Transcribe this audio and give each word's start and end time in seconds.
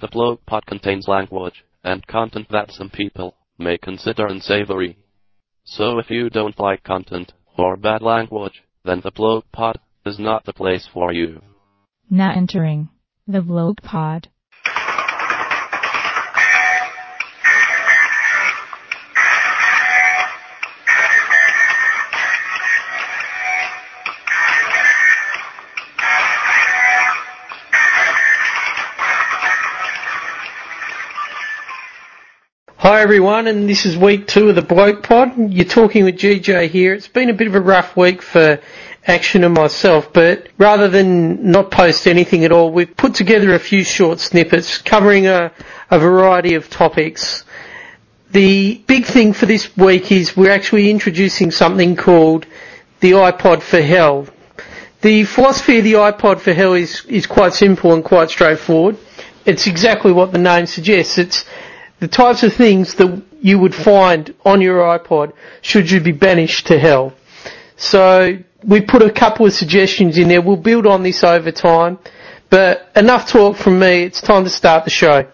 The 0.00 0.08
Bloke 0.08 0.46
Pod 0.46 0.64
contains 0.64 1.08
language 1.08 1.62
and 1.84 2.06
content 2.06 2.48
that 2.50 2.72
some 2.72 2.88
people 2.88 3.34
may 3.58 3.76
consider 3.76 4.26
unsavory. 4.26 4.96
So 5.64 5.98
if 5.98 6.10
you 6.10 6.30
don't 6.30 6.58
like 6.58 6.82
content 6.82 7.34
or 7.58 7.76
bad 7.76 8.00
language, 8.00 8.62
then 8.82 9.00
the 9.00 9.10
Bloke 9.10 9.52
Pod 9.52 9.78
is 10.06 10.18
not 10.18 10.44
the 10.44 10.54
place 10.54 10.88
for 10.92 11.12
you. 11.12 11.42
Now 12.08 12.32
entering 12.32 12.88
the 13.26 13.42
Bloke 13.42 13.82
Pod. 13.82 14.28
Everyone, 33.00 33.46
and 33.46 33.66
this 33.66 33.86
is 33.86 33.96
week 33.96 34.26
two 34.26 34.50
of 34.50 34.56
the 34.56 34.60
Bloke 34.60 35.02
Pod. 35.02 35.32
You're 35.50 35.64
talking 35.64 36.04
with 36.04 36.16
GJ 36.16 36.68
here. 36.68 36.92
It's 36.92 37.08
been 37.08 37.30
a 37.30 37.32
bit 37.32 37.46
of 37.46 37.54
a 37.54 37.60
rough 37.60 37.96
week 37.96 38.20
for 38.20 38.60
Action 39.06 39.42
and 39.42 39.54
myself, 39.54 40.12
but 40.12 40.48
rather 40.58 40.86
than 40.86 41.50
not 41.50 41.70
post 41.70 42.06
anything 42.06 42.44
at 42.44 42.52
all, 42.52 42.70
we've 42.70 42.94
put 42.94 43.14
together 43.14 43.54
a 43.54 43.58
few 43.58 43.84
short 43.84 44.20
snippets 44.20 44.76
covering 44.76 45.26
a, 45.26 45.50
a 45.90 45.98
variety 45.98 46.52
of 46.56 46.68
topics. 46.68 47.42
The 48.32 48.82
big 48.86 49.06
thing 49.06 49.32
for 49.32 49.46
this 49.46 49.74
week 49.78 50.12
is 50.12 50.36
we're 50.36 50.52
actually 50.52 50.90
introducing 50.90 51.50
something 51.50 51.96
called 51.96 52.44
the 53.00 53.12
iPod 53.12 53.62
for 53.62 53.80
Hell. 53.80 54.26
The 55.00 55.24
philosophy 55.24 55.78
of 55.78 55.84
the 55.84 55.94
iPod 55.94 56.40
for 56.40 56.52
Hell 56.52 56.74
is, 56.74 57.06
is 57.06 57.26
quite 57.26 57.54
simple 57.54 57.94
and 57.94 58.04
quite 58.04 58.28
straightforward. 58.28 58.98
It's 59.46 59.66
exactly 59.66 60.12
what 60.12 60.32
the 60.32 60.38
name 60.38 60.66
suggests. 60.66 61.16
It's 61.16 61.46
the 62.00 62.08
types 62.08 62.42
of 62.42 62.54
things 62.54 62.94
that 62.94 63.22
you 63.40 63.58
would 63.58 63.74
find 63.74 64.34
on 64.44 64.60
your 64.60 64.80
iPod 64.80 65.32
should 65.62 65.90
you 65.90 66.00
be 66.00 66.12
banished 66.12 66.66
to 66.66 66.78
hell. 66.78 67.12
So 67.76 68.38
we 68.64 68.80
put 68.80 69.02
a 69.02 69.10
couple 69.10 69.46
of 69.46 69.52
suggestions 69.52 70.18
in 70.18 70.28
there. 70.28 70.42
We'll 70.42 70.56
build 70.56 70.86
on 70.86 71.02
this 71.02 71.22
over 71.22 71.52
time. 71.52 71.98
But 72.48 72.90
enough 72.96 73.28
talk 73.28 73.56
from 73.56 73.78
me. 73.78 74.02
It's 74.02 74.20
time 74.20 74.44
to 74.44 74.50
start 74.50 74.84
the 74.84 74.90
show. 74.90 75.26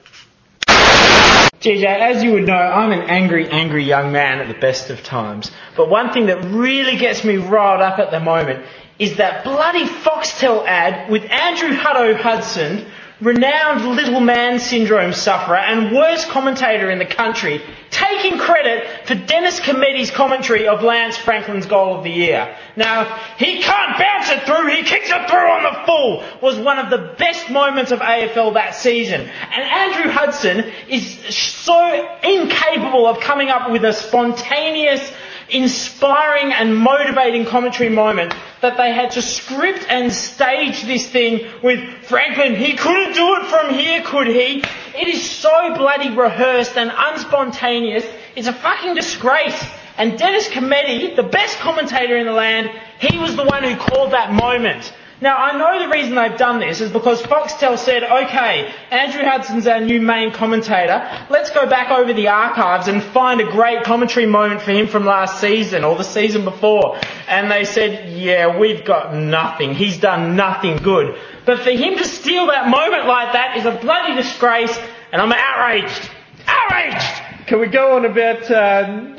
GJ, 0.68 1.84
as 1.84 2.22
you 2.22 2.32
would 2.32 2.46
know, 2.46 2.54
I'm 2.54 2.92
an 2.92 3.08
angry, 3.08 3.48
angry 3.48 3.82
young 3.82 4.12
man 4.12 4.40
at 4.40 4.48
the 4.48 4.60
best 4.60 4.90
of 4.90 5.02
times. 5.02 5.50
But 5.76 5.88
one 5.88 6.12
thing 6.12 6.26
that 6.26 6.44
really 6.44 6.96
gets 6.96 7.24
me 7.24 7.36
riled 7.36 7.80
up 7.80 7.98
at 7.98 8.10
the 8.10 8.20
moment 8.20 8.66
is 8.98 9.16
that 9.16 9.44
bloody 9.44 9.84
Foxtel 9.84 10.64
ad 10.66 11.10
with 11.10 11.24
Andrew 11.24 11.70
Hutto 11.76 12.16
Hudson 12.20 12.86
renowned 13.20 13.84
little 13.96 14.20
man 14.20 14.58
syndrome 14.58 15.12
sufferer 15.12 15.56
and 15.56 15.94
worst 15.94 16.28
commentator 16.28 16.90
in 16.90 16.98
the 16.98 17.06
country, 17.06 17.62
taking 17.90 18.38
credit 18.38 19.06
for 19.06 19.14
Dennis 19.14 19.58
Cometti's 19.58 20.10
commentary 20.10 20.68
of 20.68 20.82
Lance 20.82 21.16
Franklin's 21.16 21.66
goal 21.66 21.96
of 21.96 22.04
the 22.04 22.10
year. 22.10 22.54
Now, 22.76 23.04
he 23.38 23.62
can't 23.62 23.98
bounce 23.98 24.30
it 24.30 24.42
through, 24.42 24.68
he 24.68 24.82
kicks 24.82 25.08
it 25.08 25.30
through 25.30 25.38
on 25.38 25.62
the 25.62 25.86
full, 25.86 26.24
was 26.42 26.58
one 26.58 26.78
of 26.78 26.90
the 26.90 27.14
best 27.18 27.50
moments 27.50 27.90
of 27.90 28.00
AFL 28.00 28.54
that 28.54 28.74
season. 28.74 29.22
And 29.22 29.62
Andrew 29.62 30.10
Hudson 30.10 30.70
is 30.88 31.34
so 31.34 32.18
incapable 32.22 33.06
of 33.06 33.20
coming 33.20 33.48
up 33.48 33.70
with 33.70 33.84
a 33.84 33.94
spontaneous, 33.94 35.10
inspiring 35.48 36.52
and 36.52 36.76
motivating 36.76 37.46
commentary 37.46 37.88
moment 37.88 38.34
that 38.62 38.76
they 38.76 38.92
had 38.92 39.12
to 39.12 39.22
script 39.22 39.84
and 39.88 40.12
stage 40.12 40.82
this 40.84 41.08
thing 41.08 41.46
with 41.62 41.80
Franklin, 42.04 42.56
he 42.56 42.74
couldn't 42.74 43.12
do 43.12 43.36
it 43.36 43.46
from 43.46 43.74
here, 43.74 44.02
could 44.02 44.26
he? 44.26 44.64
It 44.94 45.08
is 45.08 45.28
so 45.28 45.74
bloody 45.74 46.10
rehearsed 46.10 46.76
and 46.76 46.90
unspontaneous. 46.90 48.04
It's 48.34 48.48
a 48.48 48.52
fucking 48.52 48.94
disgrace. 48.94 49.62
And 49.98 50.18
Dennis 50.18 50.48
Cometti, 50.48 51.16
the 51.16 51.22
best 51.22 51.58
commentator 51.58 52.16
in 52.16 52.26
the 52.26 52.32
land, 52.32 52.70
he 52.98 53.18
was 53.18 53.36
the 53.36 53.44
one 53.44 53.62
who 53.62 53.76
called 53.76 54.12
that 54.12 54.32
moment. 54.32 54.92
Now, 55.18 55.38
I 55.38 55.56
know 55.56 55.82
the 55.82 55.90
reason 55.90 56.14
they've 56.14 56.36
done 56.36 56.60
this 56.60 56.82
is 56.82 56.92
because 56.92 57.22
Foxtel 57.22 57.78
said, 57.78 58.04
okay, 58.04 58.70
Andrew 58.90 59.22
Hudson's 59.24 59.66
our 59.66 59.80
new 59.80 59.98
main 59.98 60.30
commentator. 60.30 61.08
Let's 61.30 61.48
go 61.48 61.66
back 61.66 61.90
over 61.90 62.12
the 62.12 62.28
archives 62.28 62.86
and 62.86 63.02
find 63.02 63.40
a 63.40 63.50
great 63.50 63.84
commentary 63.84 64.26
moment 64.26 64.60
for 64.60 64.72
him 64.72 64.88
from 64.88 65.06
last 65.06 65.40
season 65.40 65.84
or 65.84 65.96
the 65.96 66.04
season 66.04 66.44
before. 66.44 66.98
And 67.28 67.50
they 67.50 67.64
said, 67.64 68.12
yeah, 68.12 68.58
we've 68.58 68.84
got 68.84 69.14
nothing. 69.14 69.74
He's 69.74 69.98
done 69.98 70.36
nothing 70.36 70.76
good. 70.78 71.18
But 71.44 71.60
for 71.60 71.70
him 71.70 71.96
to 71.96 72.04
steal 72.04 72.46
that 72.46 72.68
moment 72.68 73.06
like 73.06 73.32
that 73.32 73.56
is 73.56 73.64
a 73.66 73.72
bloody 73.72 74.14
disgrace 74.14 74.76
and 75.12 75.20
I'm 75.20 75.32
outraged. 75.32 76.10
Outraged! 76.46 77.46
Can 77.46 77.60
we 77.60 77.66
go 77.68 77.96
on 77.96 78.04
about 78.04 78.50
uh, 78.50 79.14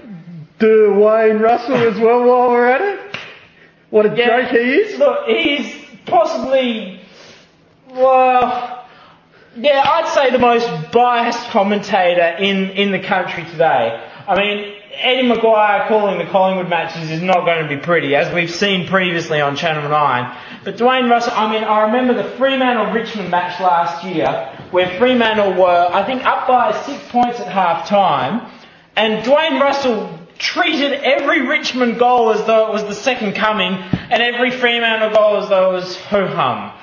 Dwayne 0.60 1.42
Russell 1.42 1.76
as 1.76 2.00
well 2.00 2.24
while 2.24 2.50
we're 2.50 2.68
at 2.70 2.82
it? 2.82 3.18
What 3.90 4.06
a 4.06 4.16
Yeah. 4.16 4.42
joke 4.42 4.50
he 4.52 4.58
is. 4.58 5.00
Look, 5.00 5.28
he's 5.28 5.76
possibly, 6.06 7.02
well, 7.94 8.86
yeah, 9.56 9.82
I'd 9.86 10.08
say 10.10 10.30
the 10.32 10.40
most 10.40 10.70
biased 10.92 11.50
commentator 11.50 12.36
in, 12.40 12.70
in 12.72 12.92
the 12.92 13.00
country 13.00 13.44
today. 13.46 14.04
I 14.28 14.36
mean, 14.38 14.74
Eddie 15.00 15.30
McGuire 15.30 15.88
calling 15.88 16.18
the 16.18 16.26
Collingwood 16.26 16.70
matches 16.70 17.12
is 17.12 17.22
not 17.22 17.46
going 17.46 17.68
to 17.68 17.70
be 17.70 17.78
pretty, 17.78 18.16
as 18.16 18.34
we've 18.34 18.50
seen 18.50 18.88
previously 18.88 19.40
on 19.40 19.56
Channel 19.56 19.90
9. 19.90 20.38
But 20.64 20.78
Dwayne 20.78 21.10
Russell, 21.10 21.34
I 21.36 21.52
mean, 21.52 21.64
I 21.64 21.84
remember 21.84 22.16
the 22.16 22.30
Fremantle-Richmond 22.38 23.30
match 23.30 23.60
last 23.62 24.04
year, 24.04 24.28
where 24.72 24.98
Fremantle 24.98 25.54
were, 25.54 25.90
I 25.92 26.04
think, 26.04 26.26
up 26.26 26.48
by 26.48 26.82
six 26.84 27.00
points 27.10 27.40
at 27.40 27.48
half 27.48 27.88
time, 27.88 28.52
and 28.96 29.24
Dwayne 29.24 29.62
Russell 29.62 30.20
treated 30.40 30.94
every 30.94 31.48
Richmond 31.48 32.00
goal 32.00 32.32
as 32.32 32.44
though 32.46 32.68
it 32.68 32.74
was 32.74 32.84
the 32.86 32.96
second 32.96 33.36
coming, 33.36 33.74
and 33.74 34.24
every 34.24 34.50
Fremantle 34.52 35.12
goal 35.12 35.38
as 35.38 35.50
though 35.50 35.72
it 35.72 35.74
was 35.74 35.96
ho-hum. 35.98 36.77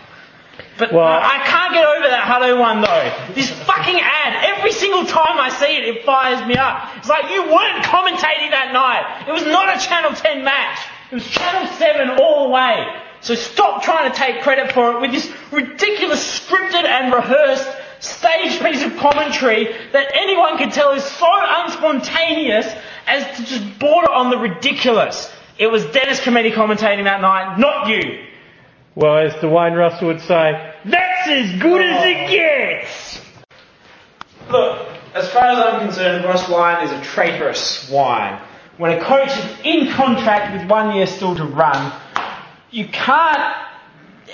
But 0.79 0.93
Well- 0.93 1.07
I, 1.07 1.39
can't 1.45 1.73
get 1.73 1.85
over 1.87 2.09
that 2.09 2.25
Hutto 2.25 2.59
one 2.59 2.81
though. 2.81 3.35
This 3.35 3.51
fucking 3.51 4.01
ad, 4.01 4.57
every 4.57 4.73
single 4.73 5.05
time 5.05 5.39
I 5.39 5.51
see 5.51 5.77
it, 5.77 5.85
it 5.85 6.05
fires 6.05 6.45
me 6.47 6.57
up. 6.57 6.91
It's 6.97 7.09
like 7.09 7.31
you 7.31 7.43
weren't 7.43 7.85
commentating 7.85 8.51
that 8.51 8.71
night. 8.73 9.29
It 9.29 9.33
was 9.33 9.45
not 9.45 9.75
a 9.75 9.79
Channel 9.79 10.13
10 10.13 10.45
match. 10.45 10.79
It 11.11 11.15
was 11.15 11.27
Channel 11.29 11.73
7 11.75 12.11
all 12.21 12.45
the 12.45 12.51
way. 12.51 12.87
So 13.21 13.35
stop 13.35 13.83
trying 13.83 14.11
to 14.11 14.17
take 14.17 14.43
credit 14.43 14.73
for 14.73 14.93
it 14.93 15.01
with 15.01 15.13
this 15.13 15.31
ridiculous 15.51 16.41
scripted 16.41 16.85
and 16.85 17.13
rehearsed 17.13 17.69
stage 18.01 18.61
piece 18.61 18.85
of 18.85 18.97
commentary 18.99 19.73
that 19.93 20.11
anyone 20.15 20.59
can 20.59 20.71
tell 20.71 20.91
is 20.93 21.05
so 21.05 21.27
unspontaneous 21.27 22.79
as 23.07 23.37
to 23.37 23.45
just 23.47 23.79
border 23.79 24.11
on 24.11 24.31
the 24.31 24.37
ridiculous. 24.37 25.33
It 25.59 25.69
was 25.69 25.85
Dennis 25.87 26.21
Cometti 26.21 26.53
commentating 26.53 27.05
that 27.05 27.21
night, 27.21 27.59
not 27.59 27.89
you. 27.89 28.27
Well, 28.97 29.19
as 29.19 29.33
Dwayne 29.35 29.77
Russell 29.77 30.09
would 30.09 30.21
say, 30.21 30.75
That's 30.85 31.29
as 31.29 31.61
good 31.61 31.81
as 31.81 32.05
it 32.05 32.17
oh. 32.17 32.31
gets! 32.31 33.21
Look, 34.51 34.89
as 35.15 35.29
far 35.31 35.45
as 35.47 35.59
I'm 35.59 35.81
concerned, 35.81 36.25
Ross 36.25 36.49
Lyon 36.49 36.85
is 36.85 36.93
a 36.93 37.03
traitorous 37.03 37.61
swine. 37.61 38.41
When 38.77 38.93
a 38.93 39.03
coach 39.03 39.31
is 39.31 39.59
in 39.65 39.93
contract 39.93 40.59
with 40.61 40.69
one 40.71 40.95
year 40.97 41.07
still 41.07 41.35
to 41.37 41.45
run, 41.45 41.93
you 42.71 42.87
can't 42.89 43.55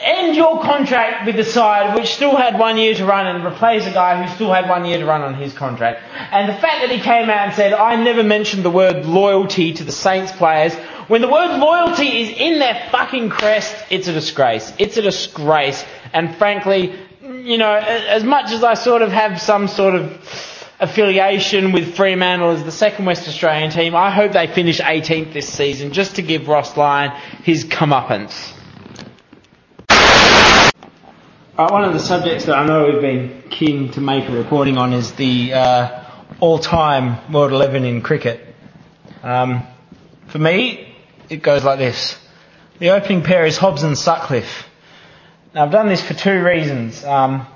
end 0.00 0.34
your 0.34 0.62
contract 0.62 1.26
with 1.26 1.36
the 1.36 1.44
side 1.44 1.94
which 1.94 2.14
still 2.14 2.36
had 2.36 2.58
one 2.58 2.78
year 2.78 2.94
to 2.94 3.04
run 3.04 3.26
and 3.26 3.44
replace 3.44 3.86
a 3.86 3.92
guy 3.92 4.22
who 4.22 4.34
still 4.34 4.52
had 4.52 4.68
one 4.68 4.84
year 4.84 4.98
to 4.98 5.04
run 5.04 5.20
on 5.20 5.34
his 5.34 5.52
contract. 5.52 6.02
And 6.32 6.48
the 6.48 6.54
fact 6.54 6.80
that 6.80 6.90
he 6.90 7.00
came 7.00 7.28
out 7.28 7.48
and 7.48 7.54
said, 7.54 7.72
I 7.74 8.02
never 8.02 8.22
mentioned 8.22 8.64
the 8.64 8.70
word 8.70 9.04
loyalty 9.04 9.74
to 9.74 9.84
the 9.84 9.92
Saints 9.92 10.32
players, 10.32 10.74
when 11.10 11.22
the 11.22 11.28
word 11.28 11.58
loyalty 11.58 12.20
is 12.20 12.30
in 12.38 12.60
their 12.60 12.86
fucking 12.92 13.30
crest, 13.30 13.74
it's 13.90 14.06
a 14.06 14.12
disgrace. 14.12 14.72
It's 14.78 14.96
a 14.96 15.02
disgrace. 15.02 15.84
And 16.12 16.36
frankly, 16.36 16.94
you 17.20 17.58
know, 17.58 17.74
as 17.74 18.22
much 18.22 18.52
as 18.52 18.62
I 18.62 18.74
sort 18.74 19.02
of 19.02 19.10
have 19.10 19.40
some 19.40 19.66
sort 19.66 19.96
of 19.96 20.68
affiliation 20.78 21.72
with 21.72 21.96
Fremantle 21.96 22.50
as 22.50 22.62
the 22.62 22.70
second 22.70 23.06
West 23.06 23.26
Australian 23.26 23.72
team, 23.72 23.96
I 23.96 24.12
hope 24.12 24.30
they 24.30 24.46
finish 24.46 24.78
18th 24.78 25.32
this 25.32 25.52
season 25.52 25.92
just 25.92 26.14
to 26.14 26.22
give 26.22 26.46
Ross 26.46 26.76
Lyon 26.76 27.10
his 27.42 27.64
comeuppance. 27.64 28.52
Uh, 29.90 31.68
one 31.70 31.82
of 31.82 31.92
the 31.92 31.98
subjects 31.98 32.44
that 32.44 32.56
I 32.56 32.64
know 32.64 32.86
we've 32.86 33.00
been 33.02 33.42
keen 33.50 33.90
to 33.94 34.00
make 34.00 34.28
a 34.28 34.32
reporting 34.32 34.78
on 34.78 34.92
is 34.92 35.10
the 35.14 35.54
uh, 35.54 36.04
all-time 36.38 37.32
World 37.32 37.50
11 37.50 37.84
in 37.84 38.00
cricket. 38.00 38.54
Um, 39.24 39.66
for 40.28 40.38
me, 40.38 40.86
it 41.30 41.42
goes 41.42 41.64
like 41.64 41.78
this. 41.78 42.18
The 42.80 42.90
opening 42.90 43.22
pair 43.22 43.46
is 43.46 43.56
Hobbs 43.56 43.82
and 43.84 43.96
Sutcliffe. 43.96 44.66
Now, 45.54 45.64
I've 45.64 45.70
done 45.70 45.88
this 45.88 46.02
for 46.02 46.14
two 46.14 46.44
reasons. 46.44 47.02
Um, 47.04 47.46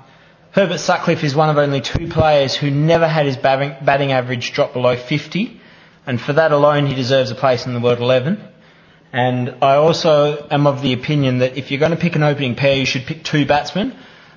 Herbert 0.51 0.79
Sutcliffe 0.79 1.23
is 1.23 1.35
one 1.35 1.49
of 1.49 1.57
only 1.57 1.81
two 1.81 2.07
players 2.07 2.55
who 2.55 2.71
never 2.71 3.07
had 3.07 3.25
his 3.25 3.35
batting, 3.35 4.11
average 4.11 4.53
drop 4.53 4.73
below 4.73 4.95
50, 4.95 5.59
and 6.07 6.19
for 6.19 6.33
that 6.33 6.51
alone, 6.51 6.85
he 6.85 6.95
deserves 6.95 7.31
a 7.31 7.35
place 7.35 7.65
in 7.65 7.73
the 7.73 7.79
World 7.79 7.99
11. 7.99 8.41
And 9.11 9.55
I 9.61 9.75
also 9.75 10.47
am 10.49 10.67
of 10.67 10.81
the 10.81 10.93
opinion 10.93 11.39
that 11.39 11.57
if 11.57 11.71
you're 11.71 11.79
going 11.79 11.91
to 11.91 11.97
pick 11.97 12.15
an 12.15 12.23
opening 12.23 12.55
pair, 12.55 12.75
you 12.75 12.85
should 12.85 13.05
pick 13.05 13.23
two 13.23 13.45
batsmen. 13.45 13.95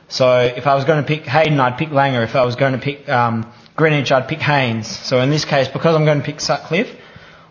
So 0.08 0.40
if 0.40 0.66
I 0.66 0.74
was 0.74 0.84
going 0.84 1.02
to 1.02 1.06
pick 1.06 1.24
Hayden, 1.24 1.60
I'd 1.60 1.78
pick 1.78 1.90
Langer. 1.90 2.24
If 2.24 2.34
I 2.34 2.44
was 2.44 2.56
going 2.56 2.72
to 2.72 2.78
pick 2.78 3.08
um, 3.08 3.52
Greenidge, 3.76 4.10
I'd 4.10 4.28
pick 4.28 4.40
Haynes. 4.40 4.88
So 4.88 5.20
in 5.20 5.30
this 5.30 5.44
case, 5.44 5.68
because 5.68 5.94
I'm 5.94 6.04
going 6.04 6.18
to 6.18 6.24
pick 6.24 6.40
Sutcliffe, 6.40 6.94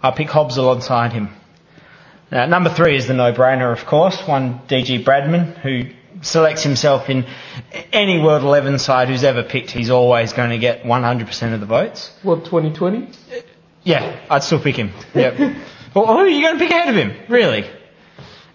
I 0.01 0.11
pick 0.11 0.29
Hobbs 0.29 0.57
alongside 0.57 1.13
him. 1.13 1.29
Now, 2.31 2.45
number 2.45 2.69
three 2.69 2.95
is 2.95 3.07
the 3.07 3.13
no-brainer, 3.13 3.71
of 3.71 3.85
course. 3.85 4.19
One 4.27 4.59
DG 4.67 5.03
Bradman, 5.03 5.57
who 5.59 5.91
selects 6.21 6.63
himself 6.63 7.09
in 7.09 7.25
any 7.93 8.19
World 8.19 8.43
11 8.43 8.79
side 8.79 9.07
who's 9.07 9.23
ever 9.23 9.43
picked. 9.43 9.71
He's 9.71 9.89
always 9.89 10.33
going 10.33 10.49
to 10.49 10.57
get 10.57 10.83
100% 10.83 11.53
of 11.53 11.59
the 11.59 11.65
votes. 11.65 12.11
What, 12.23 12.45
2020? 12.45 13.09
Yeah, 13.83 14.19
I'd 14.29 14.43
still 14.43 14.59
pick 14.59 14.75
him. 14.75 14.91
Yep. 15.15 15.39
well, 15.95 16.05
who 16.07 16.17
are 16.17 16.27
you 16.27 16.41
going 16.41 16.57
to 16.57 16.63
pick 16.63 16.71
ahead 16.71 16.89
of 16.89 16.95
him? 16.95 17.13
Really? 17.29 17.65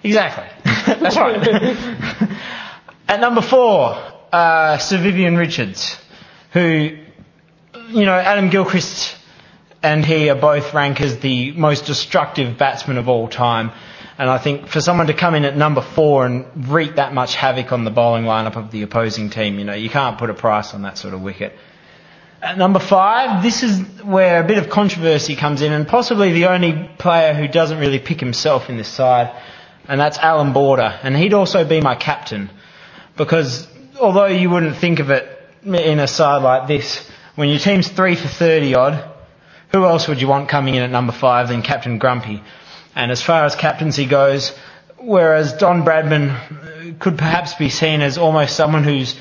Exactly. 0.03 0.47
That's 0.87 1.17
right. 1.17 1.39
At 3.09 3.21
number 3.21 3.41
four, 3.41 3.97
uh, 4.33 4.79
Sir 4.79 4.99
Vivian 4.99 5.37
Richards, 5.37 5.97
who, 6.53 6.99
you 7.89 8.05
know, 8.05 8.15
Adam 8.15 8.51
Gilchrist 8.51 9.17
and 9.83 10.05
he 10.05 10.31
are 10.31 10.37
both 10.37 10.75
ranked 10.75 11.01
as 11.01 11.19
the 11.19 11.53
most 11.53 11.87
destructive 11.87 12.57
batsman 12.57 12.99
of 12.99 13.09
all 13.09 13.29
time. 13.29 13.73
And 14.19 14.31
I 14.31 14.39
think 14.39 14.69
for 14.69 14.81
someone 14.81 15.09
to 15.09 15.15
come 15.15 15.35
in 15.35 15.45
at 15.45 15.57
number 15.57 15.81
four 15.81 16.27
and 16.27 16.69
wreak 16.69 16.97
that 16.97 17.13
much 17.13 17.35
havoc 17.35 17.73
on 17.73 17.85
the 17.85 17.91
bowling 17.91 18.25
lineup 18.25 18.57
of 18.57 18.71
the 18.71 18.83
opposing 18.83 19.31
team, 19.31 19.59
you 19.59 19.65
know, 19.65 19.75
you 19.75 19.91
can't 19.91 20.19
put 20.19 20.31
a 20.31 20.35
price 20.35 20.75
on 20.75 20.83
that 20.83 20.99
sort 20.99 21.15
of 21.15 21.23
wicket. 21.23 21.57
At 22.41 22.59
number 22.59 22.79
five, 22.79 23.43
this 23.43 23.63
is 23.63 23.81
where 24.03 24.43
a 24.43 24.47
bit 24.47 24.59
of 24.59 24.69
controversy 24.69 25.37
comes 25.37 25.63
in, 25.63 25.73
and 25.73 25.87
possibly 25.87 26.33
the 26.33 26.47
only 26.47 26.91
player 26.99 27.35
who 27.35 27.47
doesn't 27.47 27.79
really 27.79 28.01
pick 28.01 28.19
himself 28.19 28.69
in 28.69 28.77
this 28.77 28.89
side, 28.89 29.33
and 29.89 30.01
that's 30.01 30.19
Allan 30.19 30.53
Border. 30.53 30.99
And 31.03 31.17
he'd 31.17 31.35
also 31.35 31.65
be 31.65 31.81
my 31.81 31.95
captain, 31.95 32.51
because 33.17 33.69
although 34.01 34.27
you 34.27 34.51
wouldn't 34.51 34.77
think 34.77 34.99
of 34.99 35.11
it 35.11 35.39
in 35.65 36.01
a 36.01 36.09
side 36.09 36.43
like 36.43 36.67
this, 36.67 37.09
when 37.37 37.49
your 37.49 37.61
team's 37.61 37.89
three 37.89 38.17
for 38.17 38.29
30 38.29 38.75
odd, 38.75 39.12
who 39.73 39.87
else 39.87 40.07
would 40.07 40.21
you 40.21 40.29
want 40.29 40.49
coming 40.49 40.75
in 40.75 40.83
at 40.83 40.91
number 40.91 41.13
five 41.13 41.49
than 41.49 41.63
Captain 41.63 41.99
Grumpy? 41.99 42.43
And 42.95 43.11
as 43.11 43.23
far 43.23 43.45
as 43.45 43.57
captaincy 43.57 44.05
goes, 44.05 44.57
whereas 44.99 45.55
Don 45.55 45.83
Bradman 45.83 46.99
could 46.99 47.17
perhaps 47.17 47.55
be 47.55 47.71
seen 47.71 48.03
as 48.03 48.19
almost 48.19 48.55
someone 48.55 48.85
who's 48.85 49.19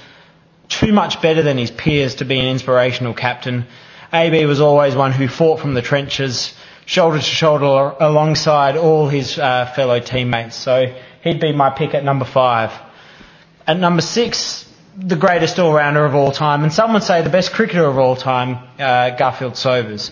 too 0.68 0.92
much 0.92 1.22
better 1.22 1.42
than 1.42 1.58
his 1.58 1.72
peers 1.72 2.16
to 2.16 2.26
be 2.26 2.40
an 2.40 2.48
inspirational 2.48 3.14
captain, 3.14 3.66
AB 4.12 4.46
was 4.46 4.60
always 4.60 4.94
one 4.94 5.14
who 5.14 5.30
fought 5.30 5.62
from 5.62 5.74
the 5.74 5.82
trenches, 5.82 6.54
shoulder 6.86 7.18
to 7.18 7.24
shoulder 7.24 7.96
alongside 8.00 8.76
all 8.76 9.08
his 9.08 9.40
uh, 9.40 9.72
fellow 9.74 10.02
teammates. 10.02 10.58
So 10.58 10.94
he'd 11.24 11.40
be 11.40 11.54
my 11.54 11.70
pick 11.70 11.94
at 11.94 12.04
number 12.04 12.26
five. 12.26 12.74
At 13.66 13.80
number 13.80 14.02
six, 14.02 14.68
the 14.98 15.16
greatest 15.16 15.60
all-rounder 15.60 16.04
of 16.04 16.14
all 16.14 16.34
time, 16.34 16.64
and 16.64 16.74
some 16.74 16.92
would 16.94 17.04
say 17.04 17.22
the 17.22 17.30
best 17.30 17.54
cricketer 17.54 17.86
of 17.86 17.98
all 17.98 18.18
time, 18.18 18.58
uh, 18.78 19.12
Garfield 19.12 19.56
Sobers. 19.56 20.12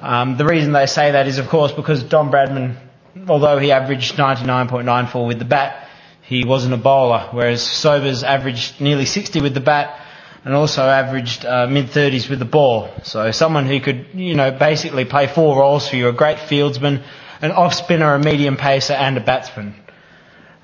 Um, 0.00 0.36
the 0.36 0.44
reason 0.44 0.72
they 0.72 0.86
say 0.86 1.12
that 1.12 1.26
is, 1.26 1.38
of 1.38 1.48
course, 1.48 1.72
because 1.72 2.02
Don 2.02 2.30
Bradman 2.30 2.76
although 3.28 3.58
he 3.58 3.72
averaged 3.72 4.16
99.94 4.16 5.26
with 5.26 5.38
the 5.38 5.44
bat, 5.44 5.88
he 6.22 6.44
wasn't 6.44 6.74
a 6.74 6.78
bowler, 6.78 7.28
whereas 7.32 7.62
Sobers 7.62 8.22
averaged 8.22 8.80
nearly 8.80 9.06
60 9.06 9.40
with 9.40 9.54
the 9.54 9.60
bat 9.60 10.00
and 10.44 10.54
also 10.54 10.82
averaged 10.82 11.44
uh, 11.44 11.66
mid 11.66 11.86
30s 11.86 12.28
with 12.28 12.38
the 12.38 12.44
ball. 12.44 12.90
So 13.02 13.30
someone 13.32 13.66
who 13.66 13.80
could, 13.80 14.08
you 14.14 14.34
know, 14.34 14.50
basically 14.50 15.04
play 15.04 15.26
four 15.26 15.58
roles 15.58 15.88
for 15.88 15.96
you: 15.96 16.08
a 16.08 16.12
great 16.12 16.38
fieldsman, 16.38 17.02
an 17.40 17.52
off 17.52 17.74
spinner, 17.74 18.14
a 18.14 18.18
medium 18.18 18.56
pacer, 18.56 18.92
and 18.92 19.16
a 19.16 19.20
batsman. 19.20 19.74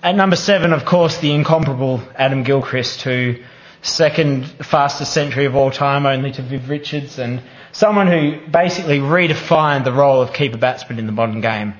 At 0.03 0.17
number 0.17 0.37
seven, 0.37 0.73
of 0.73 0.85
course, 0.85 1.19
the 1.19 1.33
incomparable 1.33 2.03
Adam 2.15 2.43
Gilchrist, 2.43 3.03
who 3.03 3.37
second 3.81 4.47
fastest 4.65 5.13
century 5.13 5.47
of 5.47 5.57
all 5.57 5.71
time, 5.71 6.07
only 6.07 6.31
to 6.33 6.43
Viv 6.43 6.69
Richards, 6.69 7.19
and 7.19 7.43
someone 7.75 8.07
who 8.07 8.39
basically 8.51 9.01
redefined 9.01 9.85
the 9.85 9.93
role 9.93 10.23
of 10.23 10.33
keeper 10.33 10.57
batsman 10.57 10.99
in 10.99 11.07
the 11.07 11.13
modern 11.13 11.41
game. 11.41 11.75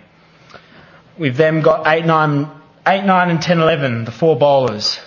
We've 1.17 1.37
then 1.37 1.63
got 1.63 1.87
8, 1.87 2.05
9, 2.05 2.51
8, 2.87 3.05
9 3.05 3.31
and 3.31 3.41
10, 3.41 3.61
11, 3.61 4.05
the 4.05 4.11
four 4.11 4.37
bowlers. 4.37 4.99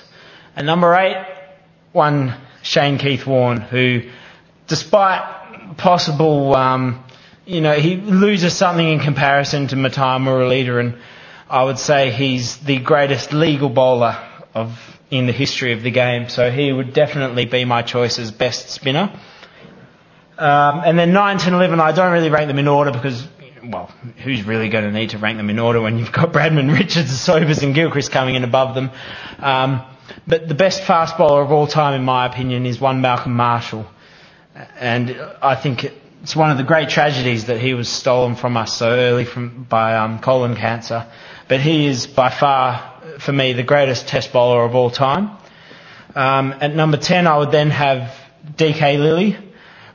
And 0.56 0.66
number 0.66 0.96
8, 0.96 1.18
one 1.92 2.34
Shane 2.64 2.98
Keith 2.98 3.28
Warne, 3.28 3.60
who, 3.60 4.10
despite 4.68 5.76
possible, 5.76 6.56
um, 6.56 7.04
you 7.46 7.60
know, 7.60 7.74
he 7.74 7.98
loses 7.98 8.54
something 8.54 8.88
in 8.88 9.00
comparison 9.02 9.68
to 9.68 9.76
Muttiah 9.76 10.22
Muralida, 10.22 10.80
and 10.80 10.98
I 11.50 11.66
would 11.66 11.80
say 11.80 12.12
he's 12.12 12.58
the 12.60 12.80
greatest 12.80 13.34
legal 13.34 13.70
bowler 13.70 14.18
of 14.54 14.80
in 15.12 15.26
the 15.26 15.34
history 15.34 15.74
of 15.74 15.84
the 15.84 15.92
game. 15.92 16.30
So 16.30 16.50
he 16.50 16.72
would 16.72 16.94
definitely 16.94 17.46
be 17.46 17.66
my 17.66 17.82
choice 17.82 18.20
as 18.20 18.32
best 18.32 18.70
spinner. 18.70 19.12
Um, 20.38 20.82
and 20.86 21.00
then 21.00 21.14
9, 21.14 21.38
10, 21.40 21.54
11, 21.54 21.80
I 21.80 21.92
don't 21.92 22.12
really 22.14 22.30
rank 22.30 22.48
them 22.48 22.60
in 22.60 22.68
order 22.68 22.92
because 22.92 23.28
well, 23.64 23.92
who's 24.24 24.44
really 24.44 24.70
going 24.70 24.84
to 24.84 24.92
need 24.92 25.12
to 25.12 25.18
rank 25.18 25.38
them 25.38 25.50
in 25.50 25.60
order 25.60 25.82
when 25.82 25.98
you've 25.98 26.12
got 26.12 26.32
Bradman, 26.34 26.78
Richards, 26.78 27.20
Sobers, 27.20 27.64
and 27.64 27.74
Gilchrist 27.74 28.12
coming 28.12 28.36
in 28.36 28.44
above 28.44 28.76
them? 28.76 28.92
Um, 29.40 29.82
but 30.26 30.48
the 30.48 30.56
best 30.56 30.84
fast 30.84 31.18
bowler 31.18 31.42
of 31.42 31.52
all 31.52 31.68
time, 31.68 31.94
in 31.94 32.04
my 32.04 32.26
opinion, 32.26 32.66
is 32.66 32.80
one 32.80 33.02
Malcolm 33.02 33.34
Marshall, 33.34 33.86
and 34.80 35.20
I 35.42 35.56
think 35.56 35.92
it's 36.24 36.36
one 36.36 36.50
of 36.50 36.58
the 36.58 36.64
great 36.64 36.90
tragedies 36.90 37.46
that 37.46 37.60
he 37.60 37.74
was 37.74 37.90
stolen 37.90 38.36
from 38.36 38.58
us 38.58 38.76
so 38.76 38.90
early 38.90 39.26
from 39.26 39.64
by 39.64 39.96
um, 39.96 40.20
colon 40.20 40.56
cancer. 40.56 41.06
But 41.48 41.62
he 41.62 41.88
is 41.88 42.08
by 42.08 42.30
far, 42.30 43.02
for 43.20 43.32
me, 43.32 43.54
the 43.54 43.64
greatest 43.64 44.08
Test 44.08 44.34
bowler 44.34 44.64
of 44.64 44.76
all 44.76 44.90
time. 44.90 45.38
Um, 46.16 46.56
at 46.60 46.76
number 46.76 46.98
ten, 46.98 47.28
I 47.28 47.38
would 47.38 47.52
then 47.52 47.70
have 47.70 48.14
DK 48.56 48.98
Lillee, 48.98 49.38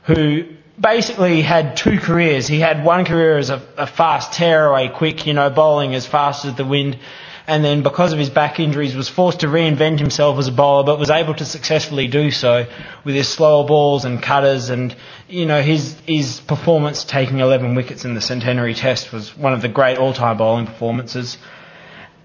who 0.03 0.45
basically 0.79 1.41
had 1.41 1.77
two 1.77 1.99
careers. 1.99 2.47
He 2.47 2.59
had 2.59 2.83
one 2.83 3.05
career 3.05 3.37
as 3.37 3.49
a, 3.49 3.61
a 3.77 3.87
fast 3.87 4.33
tearaway, 4.33 4.89
quick, 4.89 5.25
you 5.25 5.33
know, 5.33 5.49
bowling 5.49 5.93
as 5.93 6.05
fast 6.05 6.45
as 6.45 6.55
the 6.55 6.65
wind, 6.65 6.97
and 7.45 7.63
then 7.63 7.83
because 7.83 8.13
of 8.13 8.19
his 8.19 8.29
back 8.29 8.59
injuries 8.59 8.95
was 8.95 9.09
forced 9.09 9.41
to 9.41 9.47
reinvent 9.47 9.99
himself 9.99 10.39
as 10.39 10.47
a 10.47 10.51
bowler, 10.51 10.83
but 10.83 10.97
was 10.97 11.09
able 11.09 11.33
to 11.33 11.45
successfully 11.45 12.07
do 12.07 12.31
so 12.31 12.65
with 13.03 13.15
his 13.15 13.27
slower 13.27 13.65
balls 13.67 14.05
and 14.05 14.21
cutters, 14.21 14.69
and 14.69 14.95
you 15.27 15.45
know 15.45 15.61
his 15.61 15.99
his 16.05 16.39
performance 16.41 17.03
taking 17.03 17.39
11 17.39 17.75
wickets 17.75 18.05
in 18.05 18.13
the 18.13 18.21
Centenary 18.21 18.73
Test 18.73 19.11
was 19.11 19.35
one 19.37 19.53
of 19.53 19.61
the 19.61 19.67
great 19.67 19.97
all-time 19.97 20.37
bowling 20.37 20.65
performances. 20.65 21.37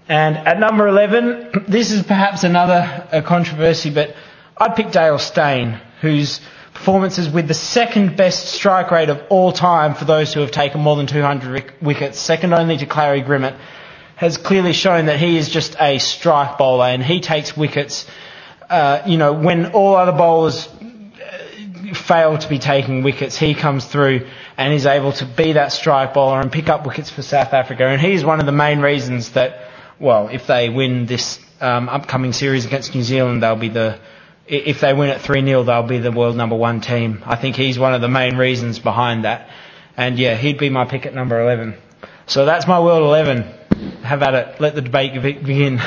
And 0.07 0.37
at 0.37 0.59
number 0.59 0.87
11, 0.87 1.65
this 1.67 1.91
is 1.91 2.03
perhaps 2.03 2.43
another 2.43 3.23
controversy, 3.25 3.89
but 3.89 4.15
I'd 4.57 4.75
pick 4.75 4.91
Dale 4.91 5.19
Steyn, 5.19 5.79
who's 6.01 6.39
performances 6.73 7.29
with 7.29 7.47
the 7.47 7.53
second 7.53 8.15
best 8.15 8.47
strike 8.47 8.91
rate 8.91 9.09
of 9.09 9.21
all 9.29 9.51
time 9.51 9.93
for 9.95 10.05
those 10.05 10.33
who 10.33 10.41
have 10.41 10.51
taken 10.51 10.81
more 10.81 10.95
than 10.95 11.07
200 11.07 11.73
wickets, 11.81 12.19
second 12.19 12.53
only 12.53 12.77
to 12.77 12.85
Clarrie 12.85 13.25
Grimmett, 13.25 13.57
has 14.15 14.37
clearly 14.37 14.73
shown 14.73 15.05
that 15.05 15.17
he 15.19 15.37
is 15.37 15.49
just 15.49 15.75
a 15.79 15.97
strike 15.97 16.57
bowler 16.57 16.87
and 16.87 17.03
he 17.03 17.21
takes 17.21 17.55
wickets, 17.55 18.05
uh, 18.69 19.01
you 19.05 19.17
know, 19.17 19.33
when 19.33 19.71
all 19.71 19.95
other 19.95 20.11
bowlers 20.11 20.67
uh, 20.67 21.93
fail 21.93 22.37
to 22.37 22.49
be 22.49 22.59
taking 22.59 23.01
wickets, 23.01 23.37
he 23.37 23.53
comes 23.53 23.85
through 23.85 24.27
and 24.57 24.73
is 24.73 24.85
able 24.85 25.13
to 25.13 25.25
be 25.25 25.53
that 25.53 25.71
strike 25.71 26.13
bowler 26.13 26.41
and 26.41 26.51
pick 26.51 26.67
up 26.67 26.85
wickets 26.85 27.09
for 27.09 27.21
South 27.21 27.53
Africa. 27.53 27.85
And 27.85 28.01
he's 28.01 28.25
one 28.25 28.39
of 28.41 28.45
the 28.45 28.51
main 28.51 28.79
reasons 28.81 29.31
that, 29.31 29.69
well, 29.99 30.27
if 30.27 30.47
they 30.47 30.69
win 30.69 31.05
this 31.05 31.39
um, 31.61 31.87
upcoming 31.87 32.33
series 32.33 32.65
against 32.65 32.93
New 32.93 33.03
Zealand, 33.03 33.41
they'll 33.41 33.55
be 33.55 33.69
the 33.69 33.99
if 34.49 34.81
they 34.81 34.93
win 34.93 35.09
at 35.09 35.21
3 35.21 35.45
0, 35.45 35.63
they'll 35.63 35.83
be 35.83 35.99
the 35.99 36.11
world 36.11 36.35
number 36.35 36.55
one 36.55 36.81
team. 36.81 37.23
I 37.25 37.35
think 37.35 37.55
he's 37.55 37.77
one 37.77 37.93
of 37.93 38.01
the 38.01 38.07
main 38.09 38.35
reasons 38.35 38.79
behind 38.79 39.23
that. 39.25 39.49
And 39.95 40.17
yeah, 40.17 40.35
he'd 40.35 40.57
be 40.57 40.69
my 40.69 40.85
pick 40.85 41.05
at 41.05 41.13
number 41.13 41.39
11. 41.39 41.75
So 42.25 42.45
that's 42.45 42.67
my 42.67 42.79
world 42.79 43.03
11. 43.03 43.43
Have 44.03 44.23
at 44.23 44.33
it. 44.33 44.59
Let 44.59 44.75
the 44.75 44.81
debate 44.81 45.13
begin. 45.13 45.77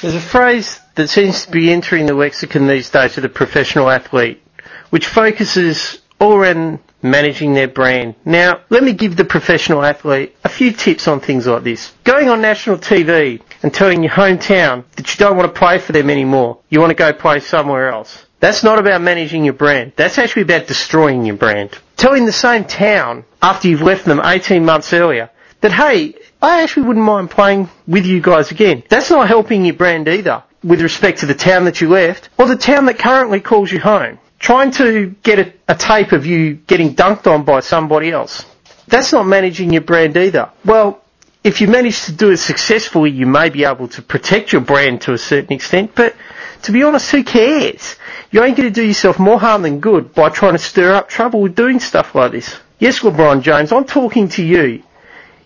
There's 0.00 0.14
a 0.14 0.20
phrase 0.20 0.80
that 0.96 1.08
seems 1.08 1.46
to 1.46 1.50
be 1.50 1.72
entering 1.72 2.06
the 2.06 2.14
lexicon 2.14 2.66
these 2.66 2.90
days 2.90 3.16
of 3.16 3.22
the 3.22 3.28
professional 3.28 3.90
athlete, 3.90 4.42
which 4.90 5.06
focuses 5.06 6.00
all 6.20 6.34
around 6.34 6.78
managing 7.02 7.54
their 7.54 7.68
brand. 7.68 8.14
Now, 8.24 8.60
let 8.70 8.82
me 8.82 8.92
give 8.92 9.16
the 9.16 9.24
professional 9.24 9.82
athlete 9.82 10.36
a 10.44 10.48
few 10.48 10.72
tips 10.72 11.08
on 11.08 11.20
things 11.20 11.46
like 11.46 11.64
this. 11.64 11.92
Going 12.04 12.28
on 12.28 12.40
national 12.40 12.78
TV 12.78 13.40
and 13.64 13.72
telling 13.72 14.02
your 14.02 14.12
hometown 14.12 14.84
that 14.96 15.12
you 15.12 15.18
don't 15.18 15.38
want 15.38 15.52
to 15.52 15.58
play 15.58 15.78
for 15.78 15.92
them 15.92 16.10
anymore. 16.10 16.58
You 16.68 16.80
want 16.80 16.90
to 16.90 16.94
go 16.94 17.14
play 17.14 17.40
somewhere 17.40 17.88
else. 17.88 18.26
That's 18.38 18.62
not 18.62 18.78
about 18.78 19.00
managing 19.00 19.42
your 19.42 19.54
brand. 19.54 19.94
That's 19.96 20.18
actually 20.18 20.42
about 20.42 20.66
destroying 20.66 21.24
your 21.24 21.36
brand. 21.36 21.70
Telling 21.96 22.26
the 22.26 22.32
same 22.32 22.64
town 22.64 23.24
after 23.40 23.68
you've 23.68 23.80
left 23.80 24.04
them 24.04 24.20
18 24.22 24.66
months 24.66 24.92
earlier 24.92 25.30
that, 25.62 25.72
hey, 25.72 26.14
I 26.42 26.62
actually 26.62 26.88
wouldn't 26.88 27.06
mind 27.06 27.30
playing 27.30 27.70
with 27.86 28.04
you 28.04 28.20
guys 28.20 28.50
again. 28.50 28.82
That's 28.90 29.08
not 29.08 29.28
helping 29.28 29.64
your 29.64 29.76
brand 29.76 30.08
either 30.08 30.42
with 30.62 30.82
respect 30.82 31.20
to 31.20 31.26
the 31.26 31.34
town 31.34 31.64
that 31.64 31.80
you 31.80 31.88
left 31.88 32.28
or 32.36 32.46
the 32.46 32.56
town 32.56 32.84
that 32.84 32.98
currently 32.98 33.40
calls 33.40 33.72
you 33.72 33.80
home 33.80 34.18
trying 34.38 34.72
to 34.72 35.06
get 35.22 35.38
a, 35.38 35.54
a 35.68 35.74
tape 35.74 36.12
of 36.12 36.26
you 36.26 36.52
getting 36.52 36.94
dunked 36.94 37.26
on 37.26 37.44
by 37.44 37.60
somebody 37.60 38.10
else. 38.10 38.44
That's 38.88 39.10
not 39.10 39.26
managing 39.26 39.72
your 39.72 39.80
brand 39.80 40.18
either. 40.18 40.50
Well, 40.66 41.00
if 41.44 41.60
you 41.60 41.68
manage 41.68 42.04
to 42.06 42.12
do 42.12 42.30
it 42.30 42.38
successfully, 42.38 43.10
you 43.10 43.26
may 43.26 43.50
be 43.50 43.64
able 43.64 43.86
to 43.88 44.00
protect 44.00 44.52
your 44.52 44.62
brand 44.62 45.02
to 45.02 45.12
a 45.12 45.18
certain 45.18 45.52
extent, 45.52 45.92
but 45.94 46.16
to 46.62 46.72
be 46.72 46.82
honest, 46.82 47.10
who 47.10 47.22
cares? 47.22 47.96
You 48.30 48.42
ain't 48.42 48.56
going 48.56 48.72
to 48.72 48.74
do 48.74 48.84
yourself 48.84 49.18
more 49.18 49.38
harm 49.38 49.60
than 49.62 49.80
good 49.80 50.14
by 50.14 50.30
trying 50.30 50.54
to 50.54 50.58
stir 50.58 50.94
up 50.94 51.10
trouble 51.10 51.42
with 51.42 51.54
doing 51.54 51.80
stuff 51.80 52.14
like 52.14 52.32
this. 52.32 52.58
Yes, 52.78 53.00
LeBron 53.00 53.42
James, 53.42 53.72
I'm 53.72 53.84
talking 53.84 54.30
to 54.30 54.42
you. 54.42 54.82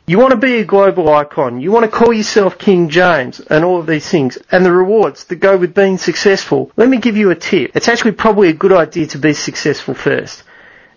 You 0.06 0.18
want 0.18 0.30
to 0.30 0.38
be 0.38 0.58
a 0.58 0.64
global 0.64 1.12
icon. 1.12 1.60
You 1.60 1.72
want 1.72 1.84
to 1.84 1.90
call 1.90 2.12
yourself 2.12 2.56
King 2.58 2.88
James 2.88 3.40
and 3.40 3.64
all 3.64 3.80
of 3.80 3.86
these 3.86 4.08
things 4.08 4.38
and 4.52 4.64
the 4.64 4.72
rewards 4.72 5.24
that 5.24 5.36
go 5.36 5.56
with 5.56 5.74
being 5.74 5.98
successful. 5.98 6.70
Let 6.76 6.88
me 6.88 6.98
give 6.98 7.16
you 7.16 7.30
a 7.30 7.34
tip. 7.34 7.72
It's 7.74 7.88
actually 7.88 8.12
probably 8.12 8.48
a 8.48 8.54
good 8.54 8.72
idea 8.72 9.08
to 9.08 9.18
be 9.18 9.34
successful 9.34 9.94
first. 9.94 10.44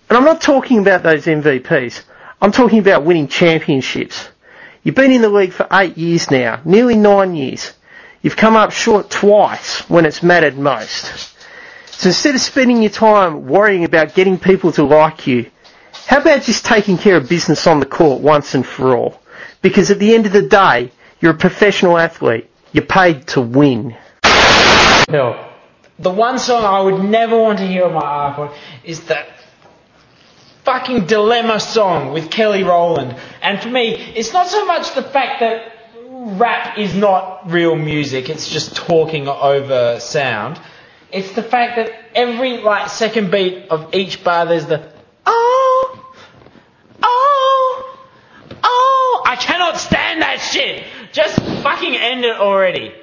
And 0.09 0.17
I'm 0.17 0.25
not 0.25 0.41
talking 0.41 0.77
about 0.77 1.01
those 1.03 1.25
MVPs. 1.25 2.03
I'm 2.39 2.51
talking 2.51 2.79
about 2.79 3.03
winning 3.03 3.27
championships. 3.27 4.29
You've 4.83 4.95
been 4.95 5.11
in 5.11 5.21
the 5.21 5.29
league 5.29 5.53
for 5.53 5.67
eight 5.71 5.97
years 5.97 6.31
now, 6.31 6.59
nearly 6.65 6.95
nine 6.95 7.35
years. 7.35 7.73
You've 8.21 8.35
come 8.35 8.55
up 8.55 8.71
short 8.71 9.09
twice 9.09 9.87
when 9.89 10.05
it's 10.05 10.23
mattered 10.23 10.57
most. 10.57 11.35
So 11.87 12.09
instead 12.09 12.33
of 12.33 12.41
spending 12.41 12.81
your 12.81 12.89
time 12.91 13.47
worrying 13.47 13.83
about 13.83 14.15
getting 14.15 14.39
people 14.39 14.71
to 14.73 14.83
like 14.83 15.27
you, 15.27 15.51
how 16.07 16.19
about 16.19 16.41
just 16.43 16.65
taking 16.65 16.97
care 16.97 17.15
of 17.17 17.29
business 17.29 17.67
on 17.67 17.79
the 17.79 17.85
court 17.85 18.21
once 18.21 18.55
and 18.55 18.65
for 18.65 18.95
all? 18.95 19.21
Because 19.61 19.91
at 19.91 19.99
the 19.99 20.15
end 20.15 20.25
of 20.25 20.33
the 20.33 20.41
day, 20.41 20.91
you're 21.19 21.33
a 21.33 21.37
professional 21.37 21.97
athlete. 21.97 22.49
You're 22.71 22.85
paid 22.85 23.27
to 23.27 23.41
win. 23.41 23.95
Hell. 24.23 25.47
The 25.99 26.09
one 26.09 26.39
song 26.39 26.65
I 26.65 26.81
would 26.81 27.03
never 27.03 27.39
want 27.39 27.59
to 27.59 27.67
hear 27.67 27.85
on 27.85 27.93
my 27.93 28.01
iPod 28.01 28.55
is 28.83 29.01
that 29.05 29.27
fucking 30.63 31.05
Dilemma 31.05 31.59
song 31.59 32.13
with 32.13 32.29
Kelly 32.29 32.63
Rowland. 32.63 33.15
And 33.41 33.61
for 33.61 33.69
me, 33.69 33.95
it's 34.15 34.33
not 34.33 34.47
so 34.47 34.65
much 34.65 34.93
the 34.95 35.03
fact 35.03 35.39
that 35.39 35.71
rap 36.11 36.77
is 36.77 36.95
not 36.95 37.49
real 37.49 37.75
music, 37.75 38.29
it's 38.29 38.49
just 38.49 38.75
talking 38.75 39.27
over 39.27 39.99
sound. 39.99 40.59
It's 41.11 41.33
the 41.33 41.43
fact 41.43 41.75
that 41.75 41.91
every 42.15 42.59
like 42.59 42.89
second 42.89 43.31
beat 43.31 43.69
of 43.69 43.93
each 43.93 44.23
bar 44.23 44.45
there's 44.45 44.65
the 44.65 44.91
oh 45.25 46.13
oh 47.03 47.97
oh 48.63 49.23
I 49.25 49.35
cannot 49.35 49.77
stand 49.77 50.21
that 50.21 50.39
shit. 50.39 50.85
Just 51.11 51.37
fucking 51.63 51.95
end 51.95 52.23
it 52.23 52.37
already. 52.37 52.93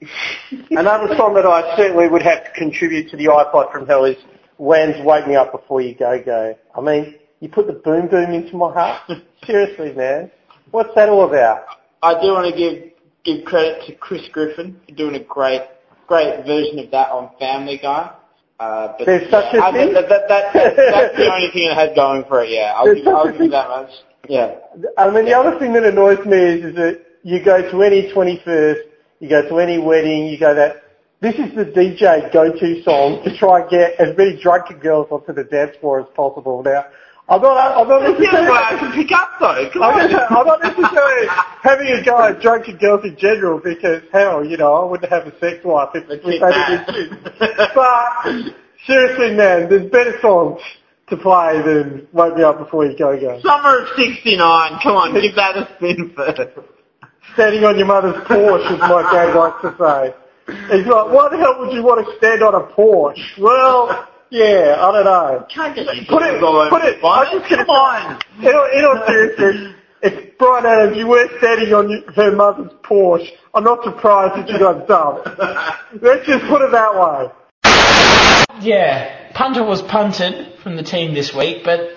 Another 0.70 1.16
song 1.16 1.34
that 1.34 1.44
I 1.44 1.76
certainly 1.76 2.08
would 2.08 2.22
have 2.22 2.44
to 2.44 2.50
contribute 2.52 3.10
to 3.10 3.16
the 3.16 3.26
iPod 3.26 3.72
from 3.72 3.86
hell 3.86 4.04
is 4.04 4.16
Wham's 4.58 5.04
Wake 5.04 5.26
Me 5.26 5.36
Up 5.36 5.52
Before 5.52 5.80
You 5.80 5.94
Go 5.94 6.22
Go. 6.24 6.56
I 6.76 6.80
mean, 6.80 7.14
you 7.40 7.48
put 7.48 7.66
the 7.66 7.72
boom 7.72 8.08
boom 8.08 8.32
into 8.32 8.56
my 8.56 8.72
heart? 8.72 9.02
Seriously, 9.46 9.92
man. 9.92 10.30
What's 10.70 10.94
that 10.94 11.08
all 11.08 11.26
about? 11.26 11.64
I 12.02 12.20
do 12.20 12.28
want 12.32 12.52
to 12.52 12.58
give 12.58 12.92
give 13.24 13.44
credit 13.44 13.86
to 13.86 13.94
Chris 13.94 14.22
Griffin 14.32 14.80
for 14.88 14.94
doing 14.94 15.14
a 15.14 15.24
great 15.24 15.62
great 16.06 16.44
version 16.44 16.78
of 16.78 16.90
that 16.90 17.10
on 17.10 17.30
Family 17.38 17.78
Guy. 17.80 18.12
Uh, 18.58 18.94
but 18.98 19.06
There's 19.06 19.30
such 19.30 19.54
a 19.54 19.62
I- 19.62 19.72
thing? 19.72 19.92
That, 19.94 20.08
that, 20.08 20.28
that, 20.28 20.52
that's, 20.52 21.16
the 21.16 21.32
only 21.32 21.50
thing 21.52 21.70
it 21.70 21.76
has 21.76 21.94
going 21.94 22.24
for 22.24 22.42
it. 22.42 22.50
Yeah, 22.50 22.72
I'll 22.74 22.86
There's 22.86 22.98
give, 22.98 23.06
I'll 23.14 23.30
give 23.30 23.40
you 23.40 23.50
that 23.50 23.68
much. 23.68 23.90
Yeah. 24.28 24.56
I 24.98 25.10
mean, 25.10 25.26
the 25.26 25.34
other 25.34 25.58
thing 25.60 25.72
that 25.74 25.84
annoys 25.84 26.18
me 26.26 26.36
is, 26.36 26.64
is 26.64 26.74
that 26.74 27.04
you 27.22 27.42
go 27.44 27.70
to 27.70 27.82
any 27.82 28.10
21st, 28.12 28.80
you 29.20 29.28
go 29.28 29.48
to 29.48 29.58
any 29.58 29.78
wedding, 29.78 30.26
you 30.26 30.38
go 30.38 30.54
that, 30.54 30.82
this 31.20 31.34
is 31.34 31.54
the 31.56 31.64
DJ 31.64 32.32
go-to 32.32 32.82
song 32.84 33.22
to 33.24 33.36
try 33.36 33.60
and 33.60 33.70
get 33.70 33.98
as 33.98 34.16
many 34.16 34.40
drunken 34.40 34.78
girls 34.78 35.08
onto 35.10 35.32
the 35.32 35.44
dance 35.44 35.76
floor 35.80 36.00
as 36.00 36.06
possible. 36.14 36.62
Now, 36.62 36.86
I'm 37.28 37.42
not, 37.42 37.76
I'm 37.76 37.88
not 37.88 38.00
That's 38.00 38.18
the 38.18 38.38
only 38.38 38.50
way 38.50 38.56
I 38.56 38.72
necessarily, 38.72 38.96
can 38.96 39.02
pick 39.02 39.12
up 39.12 39.30
though. 39.40 39.70
Come 39.72 39.82
I'm 39.82 40.10
not, 40.10 40.32
I'm 40.32 40.46
not 40.46 40.62
necessarily 40.62 41.26
having 41.62 41.88
a 41.88 42.04
go 42.04 42.22
at 42.22 42.40
drunken 42.40 42.76
girls 42.78 43.04
in 43.04 43.16
general 43.18 43.60
because 43.62 44.02
hell, 44.12 44.44
you 44.44 44.56
know, 44.56 44.72
I 44.72 44.84
wouldn't 44.84 45.10
have 45.10 45.26
a 45.26 45.38
sex 45.38 45.64
life 45.64 45.90
if, 45.94 46.08
they 46.08 46.16
didn't 46.16 46.40
that. 46.40 47.72
But 47.74 48.54
seriously, 48.86 49.34
man, 49.34 49.68
there's 49.68 49.90
better 49.90 50.18
songs 50.22 50.60
to 51.10 51.16
play 51.16 51.60
than 51.62 52.06
"Wake 52.12 52.36
Me 52.36 52.44
Up 52.44 52.58
Before 52.58 52.86
You 52.86 52.96
Go 52.96 53.18
Go." 53.20 53.40
Summer 53.42 53.80
of 53.82 53.88
'69. 53.96 54.80
Come 54.82 54.96
on, 54.96 55.20
give 55.20 55.34
that 55.34 55.56
a 55.56 55.68
spin 55.76 56.12
first. 56.14 56.40
Standing 57.34 57.64
on 57.64 57.76
your 57.76 57.86
mother's 57.86 58.16
porch, 58.26 58.62
as 58.70 58.78
my 58.78 59.02
dad 59.12 59.36
likes 59.36 59.60
to 59.62 59.76
say. 59.78 60.14
He's 60.48 60.86
like, 60.86 61.12
why 61.12 61.28
the 61.30 61.36
hell 61.36 61.56
would 61.60 61.72
you 61.72 61.82
want 61.82 62.06
to 62.06 62.16
stand 62.16 62.42
on 62.42 62.54
a 62.54 62.60
porch? 62.60 63.34
Well, 63.38 64.08
yeah, 64.30 64.76
I 64.78 64.92
don't 64.92 65.04
know. 65.04 65.46
Can't 65.48 65.76
just 65.76 65.88
Put 66.08 66.22
it, 66.22 66.40
put 66.40 66.84
it, 66.84 67.04
I'm 67.04 67.38
just 67.38 67.50
gonna 67.50 67.64
Come 67.64 67.70
on. 67.70 68.20
In 68.40 68.54
all, 68.54 68.68
in 68.74 68.84
all 68.84 69.06
seriousness, 69.06 69.74
if 70.02 70.38
Bryan 70.38 70.66
Adams, 70.66 70.96
you 70.96 71.06
were 71.06 71.28
standing 71.38 71.74
on 71.74 71.90
your- 71.90 72.12
her 72.12 72.32
mother's 72.34 72.72
porch, 72.82 73.30
I'm 73.54 73.64
not 73.64 73.82
surprised 73.84 74.36
that 74.36 74.48
you 74.48 74.58
got 74.58 74.86
dumped. 74.86 75.28
Let's 76.02 76.26
just 76.26 76.44
put 76.46 76.62
it 76.62 76.70
that 76.72 76.94
way. 76.94 77.30
Yeah, 78.60 79.32
punter 79.34 79.62
was 79.64 79.82
punted 79.82 80.54
from 80.62 80.76
the 80.76 80.82
team 80.82 81.14
this 81.14 81.34
week, 81.34 81.62
but 81.64 81.96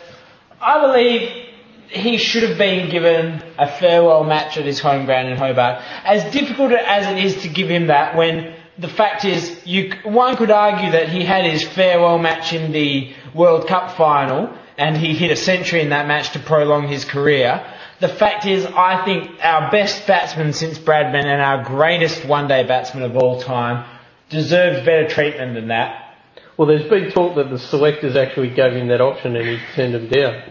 I 0.62 0.80
believe 0.86 1.48
he 1.92 2.18
should 2.18 2.44
have 2.44 2.58
been 2.58 2.90
given 2.90 3.44
a 3.58 3.68
farewell 3.68 4.24
match 4.24 4.58
at 4.58 4.66
his 4.66 4.80
home 4.80 5.06
ground 5.06 5.28
in 5.28 5.38
Hobart. 5.38 5.84
As 6.06 6.32
difficult 6.32 6.72
as 6.72 7.06
it 7.08 7.24
is 7.24 7.42
to 7.44 7.50
give 7.50 7.70
him 7.70 7.88
that, 7.88 8.16
when 8.16 8.56
the 8.78 8.88
fact 8.88 9.26
is, 9.26 9.60
you 9.66 9.94
one 10.04 10.38
could 10.38 10.52
argue 10.52 10.92
that 10.92 11.10
he 11.10 11.26
had 11.26 11.46
his 11.46 11.64
farewell 11.64 12.18
match 12.18 12.54
in 12.54 12.72
the 12.72 13.14
World 13.34 13.68
Cup 13.68 13.98
final, 13.98 14.58
and 14.78 14.96
he 14.96 15.14
hit 15.14 15.32
a 15.32 15.36
century 15.36 15.82
in 15.82 15.90
that 15.90 16.08
match 16.08 16.32
to 16.32 16.40
prolong 16.40 16.88
his 16.88 17.04
career. 17.04 17.64
The 18.00 18.08
fact 18.08 18.46
is, 18.46 18.66
I 18.66 19.04
think 19.04 19.30
our 19.44 19.70
best 19.70 20.08
batsman 20.08 20.54
since 20.54 20.80
Bradman 20.80 21.26
and 21.26 21.42
our 21.42 21.64
greatest 21.64 22.26
one-day 22.26 22.64
batsman 22.64 23.04
of 23.04 23.18
all 23.18 23.42
time 23.42 23.86
deserves 24.30 24.86
better 24.86 25.08
treatment 25.10 25.56
than 25.56 25.68
that. 25.68 26.16
Well, 26.58 26.68
there's 26.68 26.90
been 26.90 27.12
talk 27.12 27.36
that 27.36 27.50
the 27.50 27.60
selectors 27.60 28.16
actually 28.16 28.50
gave 28.50 28.74
him 28.74 28.88
that 28.88 29.02
option 29.02 29.36
and 29.36 29.48
he 29.48 29.60
turned 29.76 29.94
him 29.94 30.08
down. 30.08 30.42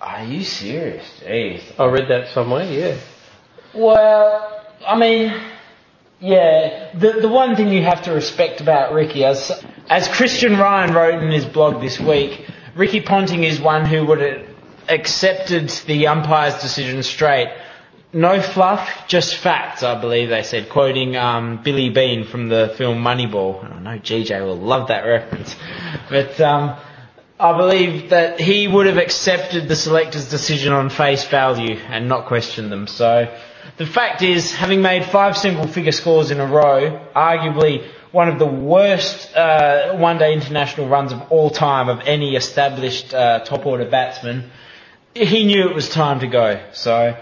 Are 0.00 0.24
you 0.24 0.44
serious? 0.44 1.04
Jeez. 1.24 1.62
I 1.78 1.86
read 1.86 2.08
that 2.08 2.28
somewhere, 2.28 2.64
yeah. 2.64 2.96
Well, 3.74 4.64
I 4.86 4.96
mean, 4.96 5.34
yeah. 6.20 6.96
The 6.96 7.20
the 7.20 7.28
one 7.28 7.56
thing 7.56 7.68
you 7.68 7.82
have 7.82 8.02
to 8.02 8.12
respect 8.12 8.60
about 8.60 8.92
Ricky, 8.92 9.24
as 9.24 9.64
as 9.88 10.08
Christian 10.08 10.56
Ryan 10.58 10.94
wrote 10.94 11.22
in 11.22 11.30
his 11.30 11.44
blog 11.44 11.80
this 11.80 11.98
week, 11.98 12.46
Ricky 12.76 13.00
Ponting 13.00 13.44
is 13.44 13.60
one 13.60 13.84
who 13.84 14.04
would 14.06 14.20
have 14.20 14.46
accepted 14.88 15.68
the 15.86 16.06
umpire's 16.06 16.60
decision 16.60 17.02
straight. 17.02 17.48
No 18.12 18.40
fluff, 18.40 19.06
just 19.06 19.34
facts, 19.34 19.82
I 19.82 20.00
believe 20.00 20.30
they 20.30 20.42
said, 20.42 20.70
quoting 20.70 21.14
um, 21.14 21.62
Billy 21.62 21.90
Beane 21.90 22.24
from 22.24 22.48
the 22.48 22.74
film 22.78 23.04
Moneyball. 23.04 23.62
I 23.70 23.80
know 23.80 23.98
GJ 23.98 24.40
will 24.46 24.56
love 24.56 24.88
that 24.88 25.02
reference. 25.02 25.54
But 26.08 26.40
um, 26.40 26.78
I 27.40 27.56
believe 27.56 28.10
that 28.10 28.40
he 28.40 28.66
would 28.66 28.86
have 28.86 28.96
accepted 28.96 29.68
the 29.68 29.76
selector's 29.76 30.28
decision 30.28 30.72
on 30.72 30.90
face 30.90 31.24
value 31.24 31.76
and 31.76 32.08
not 32.08 32.26
questioned 32.26 32.72
them. 32.72 32.88
So 32.88 33.32
the 33.76 33.86
fact 33.86 34.22
is, 34.22 34.52
having 34.52 34.82
made 34.82 35.04
five 35.04 35.36
single 35.36 35.68
figure 35.68 35.92
scores 35.92 36.32
in 36.32 36.40
a 36.40 36.46
row, 36.46 37.06
arguably 37.14 37.86
one 38.10 38.28
of 38.28 38.40
the 38.40 38.46
worst 38.46 39.36
uh, 39.36 39.96
one 39.96 40.18
day 40.18 40.32
international 40.32 40.88
runs 40.88 41.12
of 41.12 41.20
all 41.30 41.50
time 41.50 41.88
of 41.88 42.00
any 42.00 42.34
established 42.34 43.14
uh, 43.14 43.44
top 43.44 43.66
order 43.66 43.88
batsman, 43.88 44.50
he 45.14 45.44
knew 45.44 45.68
it 45.68 45.74
was 45.76 45.88
time 45.88 46.18
to 46.20 46.26
go. 46.26 46.60
So, 46.72 47.16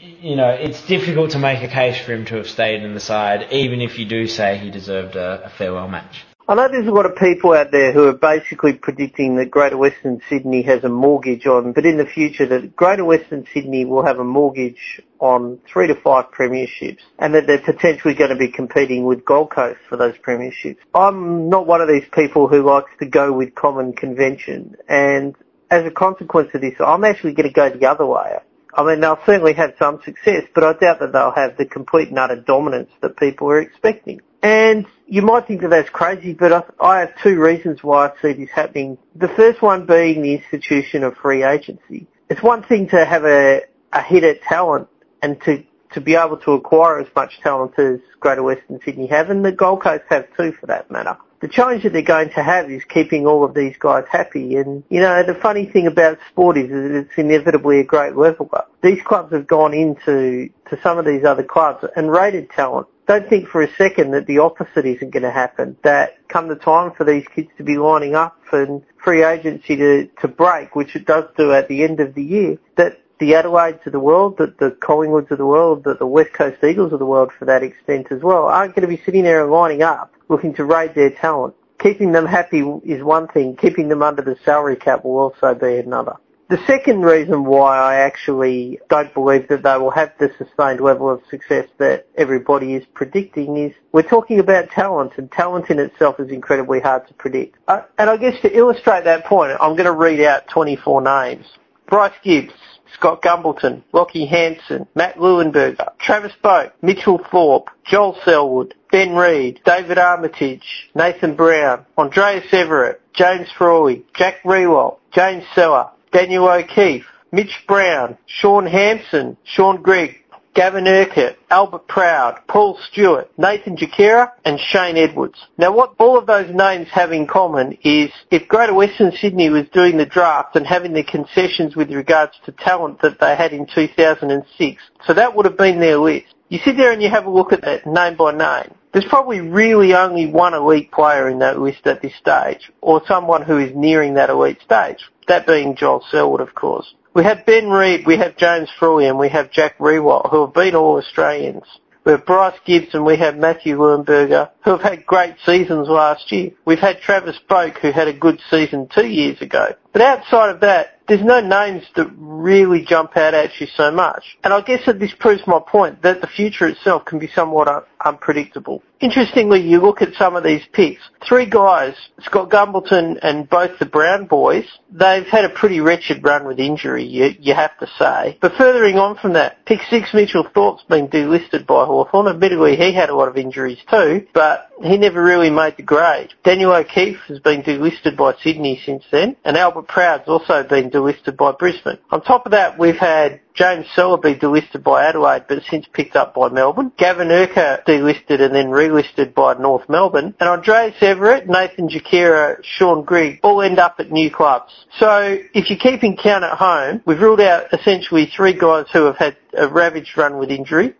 you 0.00 0.34
know, 0.34 0.48
it's 0.48 0.84
difficult 0.86 1.30
to 1.30 1.38
make 1.38 1.62
a 1.62 1.68
case 1.68 1.98
for 2.04 2.12
him 2.12 2.24
to 2.26 2.36
have 2.36 2.48
stayed 2.48 2.82
in 2.82 2.94
the 2.94 3.00
side, 3.00 3.52
even 3.52 3.80
if 3.80 4.00
you 4.00 4.04
do 4.06 4.26
say 4.26 4.58
he 4.58 4.70
deserved 4.70 5.14
a, 5.14 5.44
a 5.44 5.50
farewell 5.50 5.86
match. 5.88 6.24
I 6.46 6.54
know 6.54 6.68
there's 6.68 6.86
a 6.86 6.90
lot 6.90 7.06
of 7.06 7.16
people 7.16 7.54
out 7.54 7.70
there 7.70 7.90
who 7.92 8.06
are 8.06 8.12
basically 8.12 8.74
predicting 8.74 9.36
that 9.36 9.50
Greater 9.50 9.78
Western 9.78 10.20
Sydney 10.28 10.60
has 10.64 10.84
a 10.84 10.90
mortgage 10.90 11.46
on, 11.46 11.72
but 11.72 11.86
in 11.86 11.96
the 11.96 12.04
future 12.04 12.44
that 12.44 12.76
Greater 12.76 13.02
Western 13.02 13.46
Sydney 13.54 13.86
will 13.86 14.04
have 14.04 14.18
a 14.18 14.24
mortgage 14.24 15.00
on 15.20 15.58
three 15.66 15.86
to 15.86 15.94
five 15.94 16.26
premierships 16.32 16.98
and 17.18 17.34
that 17.34 17.46
they're 17.46 17.62
potentially 17.62 18.12
going 18.12 18.28
to 18.28 18.36
be 18.36 18.48
competing 18.48 19.06
with 19.06 19.24
Gold 19.24 19.52
Coast 19.52 19.80
for 19.88 19.96
those 19.96 20.16
premierships. 20.18 20.76
I'm 20.94 21.48
not 21.48 21.66
one 21.66 21.80
of 21.80 21.88
these 21.88 22.04
people 22.12 22.46
who 22.46 22.62
likes 22.62 22.90
to 23.00 23.06
go 23.06 23.32
with 23.32 23.54
common 23.54 23.94
convention 23.94 24.76
and 24.86 25.34
as 25.70 25.86
a 25.86 25.90
consequence 25.90 26.50
of 26.52 26.60
this, 26.60 26.74
I'm 26.78 27.04
actually 27.04 27.32
going 27.32 27.48
to 27.48 27.54
go 27.54 27.70
the 27.70 27.86
other 27.86 28.04
way. 28.04 28.36
I 28.76 28.84
mean, 28.84 29.00
they'll 29.00 29.18
certainly 29.24 29.54
have 29.54 29.74
some 29.78 30.02
success, 30.04 30.42
but 30.54 30.62
I 30.62 30.74
doubt 30.74 30.98
that 31.00 31.12
they'll 31.12 31.32
have 31.32 31.56
the 31.56 31.64
complete 31.64 32.08
and 32.08 32.18
utter 32.18 32.36
dominance 32.36 32.90
that 33.00 33.16
people 33.16 33.48
are 33.48 33.60
expecting. 33.60 34.20
And 34.44 34.84
you 35.06 35.22
might 35.22 35.46
think 35.46 35.62
that 35.62 35.70
that's 35.70 35.88
crazy, 35.88 36.34
but 36.34 36.52
I, 36.52 36.62
I 36.78 36.98
have 37.00 37.14
two 37.22 37.40
reasons 37.40 37.82
why 37.82 38.08
I 38.08 38.12
see 38.20 38.34
this 38.34 38.50
happening. 38.50 38.98
The 39.16 39.28
first 39.28 39.62
one 39.62 39.86
being 39.86 40.20
the 40.20 40.34
institution 40.34 41.02
of 41.02 41.16
free 41.16 41.42
agency. 41.42 42.06
It's 42.28 42.42
one 42.42 42.62
thing 42.62 42.88
to 42.90 43.06
have 43.06 43.24
a, 43.24 43.62
a 43.94 44.02
hit 44.02 44.22
at 44.22 44.42
talent 44.42 44.88
and 45.22 45.40
to, 45.44 45.64
to 45.94 46.00
be 46.02 46.14
able 46.14 46.36
to 46.36 46.52
acquire 46.52 47.00
as 47.00 47.06
much 47.16 47.40
talent 47.42 47.78
as 47.78 48.00
Greater 48.20 48.42
Western 48.42 48.80
Sydney 48.84 49.06
have, 49.06 49.30
and 49.30 49.42
the 49.42 49.50
Gold 49.50 49.82
Coast 49.82 50.04
have 50.10 50.26
too 50.36 50.52
for 50.60 50.66
that 50.66 50.90
matter. 50.90 51.16
The 51.40 51.48
challenge 51.48 51.84
that 51.84 51.94
they're 51.94 52.02
going 52.02 52.28
to 52.30 52.42
have 52.42 52.70
is 52.70 52.84
keeping 52.84 53.26
all 53.26 53.44
of 53.44 53.54
these 53.54 53.76
guys 53.78 54.04
happy. 54.10 54.56
And, 54.56 54.84
you 54.90 55.00
know, 55.00 55.22
the 55.22 55.34
funny 55.34 55.64
thing 55.64 55.86
about 55.86 56.18
sport 56.30 56.58
is 56.58 56.68
that 56.68 56.98
it's 56.98 57.12
inevitably 57.16 57.80
a 57.80 57.84
great 57.84 58.14
leveler. 58.14 58.64
These 58.82 59.00
clubs 59.06 59.32
have 59.32 59.46
gone 59.46 59.72
into 59.72 60.50
to 60.68 60.80
some 60.82 60.98
of 60.98 61.06
these 61.06 61.24
other 61.24 61.42
clubs 61.42 61.84
and 61.96 62.10
rated 62.10 62.50
talent. 62.50 62.88
Don't 63.06 63.28
think 63.28 63.48
for 63.48 63.60
a 63.60 63.70
second 63.74 64.12
that 64.12 64.26
the 64.26 64.38
opposite 64.38 64.86
isn't 64.86 65.10
going 65.10 65.24
to 65.24 65.30
happen. 65.30 65.76
That 65.82 66.16
come 66.28 66.48
the 66.48 66.56
time 66.56 66.92
for 66.92 67.04
these 67.04 67.26
kids 67.34 67.50
to 67.58 67.62
be 67.62 67.76
lining 67.76 68.14
up 68.14 68.38
and 68.52 68.82
free 68.96 69.22
agency 69.22 69.76
to, 69.76 70.06
to 70.22 70.28
break, 70.28 70.74
which 70.74 70.96
it 70.96 71.06
does 71.06 71.24
do 71.36 71.52
at 71.52 71.68
the 71.68 71.84
end 71.84 72.00
of 72.00 72.14
the 72.14 72.22
year, 72.22 72.58
that 72.76 73.00
the 73.18 73.34
Adelaides 73.34 73.86
of 73.86 73.92
the 73.92 74.00
world, 74.00 74.38
that 74.38 74.58
the 74.58 74.70
Collingwoods 74.70 75.30
of 75.30 75.38
the 75.38 75.46
world, 75.46 75.84
that 75.84 75.98
the 75.98 76.06
West 76.06 76.32
Coast 76.32 76.64
Eagles 76.64 76.92
of 76.92 76.98
the 76.98 77.06
world 77.06 77.30
for 77.38 77.44
that 77.44 77.62
extent 77.62 78.08
as 78.10 78.22
well, 78.22 78.46
aren't 78.46 78.74
going 78.74 78.88
to 78.88 78.96
be 78.96 79.02
sitting 79.04 79.22
there 79.22 79.42
and 79.42 79.52
lining 79.52 79.82
up 79.82 80.14
looking 80.28 80.54
to 80.54 80.64
raid 80.64 80.94
their 80.94 81.10
talent. 81.10 81.54
Keeping 81.78 82.12
them 82.12 82.26
happy 82.26 82.60
is 82.84 83.02
one 83.02 83.28
thing, 83.28 83.56
keeping 83.56 83.88
them 83.88 84.02
under 84.02 84.22
the 84.22 84.36
salary 84.44 84.76
cap 84.76 85.04
will 85.04 85.18
also 85.18 85.54
be 85.54 85.76
another. 85.76 86.16
The 86.48 86.58
second 86.66 87.00
reason 87.02 87.44
why 87.44 87.78
I 87.78 87.94
actually 87.96 88.78
don't 88.90 89.12
believe 89.14 89.48
that 89.48 89.62
they 89.62 89.78
will 89.78 89.90
have 89.90 90.12
the 90.18 90.30
sustained 90.36 90.80
level 90.80 91.08
of 91.08 91.22
success 91.30 91.66
that 91.78 92.06
everybody 92.16 92.74
is 92.74 92.84
predicting 92.92 93.56
is 93.56 93.72
we're 93.92 94.02
talking 94.02 94.38
about 94.38 94.70
talent 94.70 95.12
and 95.16 95.32
talent 95.32 95.70
in 95.70 95.78
itself 95.78 96.20
is 96.20 96.30
incredibly 96.30 96.80
hard 96.80 97.08
to 97.08 97.14
predict. 97.14 97.56
Uh, 97.66 97.82
and 97.96 98.10
I 98.10 98.18
guess 98.18 98.38
to 98.42 98.54
illustrate 98.54 99.04
that 99.04 99.24
point, 99.24 99.52
I'm 99.58 99.72
going 99.72 99.86
to 99.86 99.92
read 99.92 100.20
out 100.20 100.46
24 100.48 101.00
names. 101.00 101.46
Bryce 101.88 102.12
Gibbs, 102.22 102.52
Scott 102.92 103.22
Gumbleton, 103.22 103.82
Lachie 103.94 104.28
Hansen, 104.28 104.86
Matt 104.94 105.16
Leuenberger, 105.16 105.96
Travis 105.98 106.32
Boak, 106.42 106.72
Mitchell 106.82 107.20
Thorpe, 107.30 107.70
Joel 107.84 108.18
Selwood, 108.22 108.74
Ben 108.92 109.14
Reid, 109.14 109.60
David 109.64 109.96
Armitage, 109.96 110.90
Nathan 110.94 111.36
Brown, 111.36 111.86
Andrejs 111.96 112.48
Everitt, 112.50 112.98
James 113.14 113.48
Frawley, 113.56 114.04
Jack 114.14 114.42
Riewoldt, 114.44 114.98
James 115.12 115.44
Sellar, 115.54 115.90
Daniel 116.14 116.48
O'Keefe, 116.48 117.04
Mitch 117.32 117.64
Brown, 117.66 118.16
Shaun 118.26 118.66
Hampson, 118.66 119.36
Shaun 119.42 119.82
Grigg, 119.82 120.14
Gavin 120.54 120.86
Urquhart, 120.86 121.36
Albert 121.50 121.88
Proud, 121.88 122.38
Paul 122.46 122.78
Stewart, 122.88 123.28
Nathan 123.36 123.76
Djerrkura 123.76 124.30
and 124.44 124.60
Shane 124.60 124.96
Edwards. 124.96 125.44
Now 125.58 125.72
what 125.72 125.94
all 125.98 126.16
of 126.16 126.26
those 126.26 126.54
names 126.54 126.86
have 126.92 127.10
in 127.10 127.26
common 127.26 127.76
is 127.82 128.12
if 128.30 128.46
Greater 128.46 128.74
Western 128.74 129.10
Sydney 129.10 129.50
was 129.50 129.68
doing 129.72 129.96
the 129.96 130.06
draft 130.06 130.54
and 130.54 130.64
having 130.64 130.92
the 130.92 131.02
concessions 131.02 131.74
with 131.74 131.90
regards 131.90 132.34
to 132.44 132.52
talent 132.52 133.00
that 133.02 133.18
they 133.18 133.34
had 133.34 133.52
in 133.52 133.66
2006, 133.66 134.82
so 135.04 135.14
that 135.14 135.34
would 135.34 135.46
have 135.46 135.58
been 135.58 135.80
their 135.80 135.98
list. 135.98 136.32
You 136.48 136.60
sit 136.64 136.76
there 136.76 136.92
and 136.92 137.02
you 137.02 137.10
have 137.10 137.26
a 137.26 137.30
look 137.30 137.52
at 137.52 137.62
that 137.62 137.88
name 137.88 138.16
by 138.16 138.30
name. 138.30 138.72
There's 138.94 139.04
probably 139.06 139.40
really 139.40 139.92
only 139.92 140.26
one 140.26 140.54
elite 140.54 140.92
player 140.92 141.28
in 141.28 141.40
that 141.40 141.58
list 141.58 141.84
at 141.84 142.00
this 142.00 142.14
stage, 142.14 142.70
or 142.80 143.02
someone 143.08 143.42
who 143.42 143.58
is 143.58 143.74
nearing 143.74 144.14
that 144.14 144.30
elite 144.30 144.62
stage. 144.64 144.98
That 145.26 145.48
being 145.48 145.74
Joel 145.74 146.04
Selwood, 146.12 146.40
of 146.40 146.54
course. 146.54 146.94
We 147.12 147.24
have 147.24 147.44
Ben 147.44 147.68
Reid, 147.68 148.06
we 148.06 148.16
have 148.18 148.36
James 148.36 148.68
Frawley, 148.78 149.08
and 149.08 149.18
we 149.18 149.28
have 149.30 149.50
Jack 149.50 149.78
Riewoldt, 149.78 150.30
who 150.30 150.42
have 150.42 150.54
been 150.54 150.76
all 150.76 150.98
Australians. 150.98 151.64
We 152.04 152.12
have 152.12 152.24
Bryce 152.24 152.58
Gibbs 152.64 152.94
and 152.94 153.04
we 153.04 153.16
have 153.16 153.36
Matthew 153.36 153.78
Leuenberger, 153.78 154.50
who 154.62 154.70
have 154.70 154.82
had 154.82 155.06
great 155.06 155.36
seasons 155.44 155.88
last 155.88 156.30
year. 156.30 156.52
We've 156.64 156.78
had 156.78 157.00
Travis 157.00 157.38
Boak, 157.48 157.78
who 157.78 157.90
had 157.90 158.08
a 158.08 158.12
good 158.12 158.40
season 158.50 158.88
two 158.94 159.06
years 159.06 159.40
ago. 159.40 159.74
But 159.92 160.02
outside 160.02 160.50
of 160.50 160.60
that, 160.60 160.93
there's 161.06 161.22
no 161.22 161.40
names 161.40 161.84
that 161.96 162.10
really 162.16 162.84
jump 162.84 163.16
out 163.16 163.34
at 163.34 163.50
you 163.60 163.66
so 163.76 163.90
much. 163.90 164.24
And 164.42 164.52
I 164.52 164.60
guess 164.62 164.80
that 164.86 164.98
this 164.98 165.12
proves 165.18 165.42
my 165.46 165.60
point 165.66 166.02
that 166.02 166.20
the 166.20 166.26
future 166.26 166.66
itself 166.66 167.04
can 167.04 167.18
be 167.18 167.28
somewhat 167.34 167.68
un- 167.68 167.82
unpredictable. 168.04 168.82
Interestingly, 169.00 169.60
you 169.60 169.80
look 169.80 170.02
at 170.02 170.14
some 170.14 170.36
of 170.36 170.44
these 170.44 170.62
picks. 170.72 171.02
Three 171.28 171.46
guys, 171.46 171.94
Scott 172.20 172.50
Gumbleton 172.50 173.18
and 173.22 173.48
both 173.48 173.78
the 173.78 173.86
Brown 173.86 174.26
boys, 174.26 174.64
they've 174.90 175.26
had 175.26 175.44
a 175.44 175.48
pretty 175.48 175.80
wretched 175.80 176.22
run 176.22 176.46
with 176.46 176.58
injury, 176.58 177.04
you, 177.04 177.30
you 177.38 177.54
have 177.54 177.76
to 177.78 177.86
say. 177.98 178.38
But 178.40 178.54
furthering 178.56 178.98
on 178.98 179.16
from 179.16 179.32
that, 179.34 179.64
pick 179.66 179.80
six 179.90 180.14
Mitchell 180.14 180.46
Thorpe's 180.54 180.84
been 180.84 181.08
delisted 181.08 181.66
by 181.66 181.84
Hawthorn. 181.84 182.28
Admittedly, 182.28 182.76
he 182.76 182.94
had 182.94 183.10
a 183.10 183.16
lot 183.16 183.28
of 183.28 183.36
injuries 183.36 183.78
too, 183.90 184.26
but 184.32 184.68
he 184.82 184.96
never 184.96 185.22
really 185.22 185.50
made 185.50 185.76
the 185.76 185.82
grade. 185.82 186.32
Daniel 186.44 186.72
O'Keefe 186.72 187.20
has 187.28 187.40
been 187.40 187.62
delisted 187.62 188.16
by 188.16 188.34
Sydney 188.42 188.80
since 188.84 189.04
then, 189.10 189.36
and 189.44 189.56
Albert 189.56 189.88
Proud's 189.88 190.28
also 190.28 190.62
been 190.62 190.90
delisted 190.90 191.36
by 191.36 191.52
Brisbane. 191.52 191.98
On 192.10 192.22
top 192.22 192.46
of 192.46 192.52
that, 192.52 192.78
we've 192.78 192.96
had 192.96 193.40
James 193.54 193.86
Sellar 193.94 194.20
be 194.20 194.34
delisted 194.34 194.82
by 194.82 195.06
Adelaide, 195.06 195.44
but 195.48 195.62
since 195.70 195.86
picked 195.92 196.16
up 196.16 196.34
by 196.34 196.48
Melbourne. 196.48 196.90
Gavin 196.98 197.30
Urquhart 197.30 197.86
delisted 197.86 198.40
and 198.40 198.54
then 198.54 198.68
relisted 198.88 199.34
by 199.34 199.54
North 199.54 199.88
Melbourne. 199.88 200.34
And 200.40 200.62
Andrejs 200.62 200.98
Everitt, 200.98 201.46
Nathan 201.46 201.88
Djerrkura, 201.88 202.62
Shaun 202.62 203.04
Grigg 203.04 203.40
all 203.42 203.62
end 203.62 203.78
up 203.78 203.96
at 203.98 204.10
new 204.10 204.30
clubs. 204.30 204.72
So 204.98 205.38
if 205.54 205.70
you're 205.70 205.78
keeping 205.78 206.16
count 206.16 206.44
at 206.44 206.56
home, 206.56 207.02
we've 207.06 207.20
ruled 207.20 207.40
out 207.40 207.72
essentially 207.72 208.26
three 208.26 208.52
guys 208.52 208.86
who 208.92 209.04
have 209.04 209.16
had 209.16 209.36
a 209.56 209.68
ravaged 209.68 210.16
run 210.16 210.38
with 210.38 210.50
injury. 210.50 210.94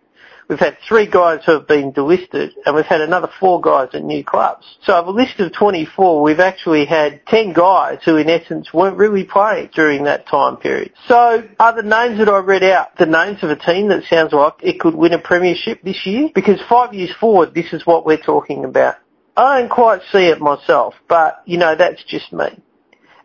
We've 0.47 0.59
had 0.59 0.77
three 0.87 1.07
guys 1.07 1.41
who 1.45 1.53
have 1.53 1.67
been 1.67 1.91
delisted 1.91 2.51
and 2.65 2.75
we've 2.75 2.85
had 2.85 3.01
another 3.01 3.29
four 3.39 3.61
guys 3.61 3.89
at 3.93 4.03
new 4.03 4.23
clubs. 4.23 4.65
So 4.83 4.93
of 4.93 5.07
a 5.07 5.11
list 5.11 5.39
of 5.39 5.53
24, 5.53 6.21
we've 6.21 6.39
actually 6.39 6.85
had 6.85 7.25
10 7.27 7.53
guys 7.53 7.99
who 8.05 8.17
in 8.17 8.29
essence 8.29 8.71
weren't 8.71 8.97
really 8.97 9.23
playing 9.23 9.71
during 9.73 10.03
that 10.03 10.27
time 10.27 10.57
period. 10.57 10.93
So 11.07 11.43
are 11.59 11.75
the 11.75 11.81
names 11.81 12.19
that 12.19 12.29
I 12.29 12.39
read 12.39 12.63
out 12.63 12.95
the 12.97 13.07
names 13.07 13.43
of 13.43 13.49
a 13.49 13.55
team 13.55 13.87
that 13.87 14.03
sounds 14.03 14.33
like 14.33 14.53
it 14.61 14.79
could 14.79 14.93
win 14.93 15.13
a 15.13 15.19
premiership 15.19 15.81
this 15.81 16.05
year? 16.05 16.29
Because 16.33 16.59
five 16.69 16.93
years 16.93 17.11
forward, 17.19 17.53
this 17.53 17.73
is 17.73 17.85
what 17.85 18.05
we're 18.05 18.17
talking 18.17 18.65
about. 18.65 18.95
I 19.35 19.59
don't 19.59 19.69
quite 19.69 20.01
see 20.11 20.27
it 20.27 20.39
myself, 20.39 20.93
but 21.09 21.41
you 21.45 21.57
know, 21.57 21.75
that's 21.75 22.03
just 22.05 22.31
me. 22.31 22.61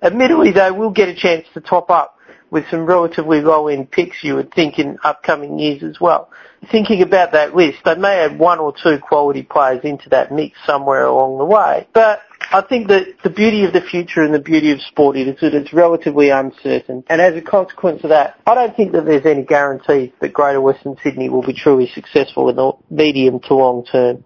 Admittedly, 0.03 0.53
they 0.53 0.71
will 0.71 0.91
get 0.91 1.09
a 1.09 1.15
chance 1.15 1.47
to 1.53 1.61
top 1.61 1.91
up 1.91 2.17
with 2.51 2.69
some 2.71 2.85
relatively 2.85 3.41
low-end 3.41 3.91
picks 3.91 4.23
you 4.23 4.35
would 4.35 4.53
think 4.53 4.79
in 4.79 4.99
upcoming 5.05 5.59
years 5.59 5.83
as 5.83 6.01
well. 6.01 6.31
Thinking 6.71 7.01
about 7.03 7.33
that 7.33 7.55
list, 7.55 7.79
they 7.85 7.95
may 7.95 8.25
add 8.25 8.39
one 8.39 8.59
or 8.59 8.75
two 8.83 8.99
quality 8.99 9.43
players 9.43 9.81
into 9.85 10.09
that 10.11 10.33
mix 10.33 10.59
somewhere 10.67 11.07
along 11.07 11.39
the 11.39 11.45
way. 11.45 11.89
But 11.93 12.23
I 12.53 12.63
think 12.63 12.89
that 12.89 13.07
the 13.23 13.31
beauty 13.31 13.65
of 13.65 13.73
the 13.73 13.81
future 13.81 14.23
and 14.23 14.35
the 14.35 14.41
beauty 14.41 14.73
of 14.73 14.83
sport 14.83 15.17
is 15.17 15.39
that 15.41 15.55
it's 15.55 15.73
relatively 15.73 16.31
uncertain. 16.31 17.05
And 17.09 17.21
as 17.21 17.35
a 17.37 17.41
consequence 17.41 18.03
of 18.03 18.11
that, 18.11 18.39
I 18.47 18.55
don't 18.55 18.77
think 18.77 18.93
that 18.93 19.07
there's 19.07 19.25
any 19.25 19.43
guarantee 19.43 20.13
that 20.21 20.33
Greater 20.33 20.61
Western 20.61 20.97
Sydney 21.03 21.29
will 21.29 21.43
be 21.43 21.55
truly 21.55 21.89
successful 21.95 22.49
in 22.51 22.57
the 22.57 22.73
medium 22.91 23.41
to 23.41 23.55
long 23.55 23.85
term. 23.85 24.25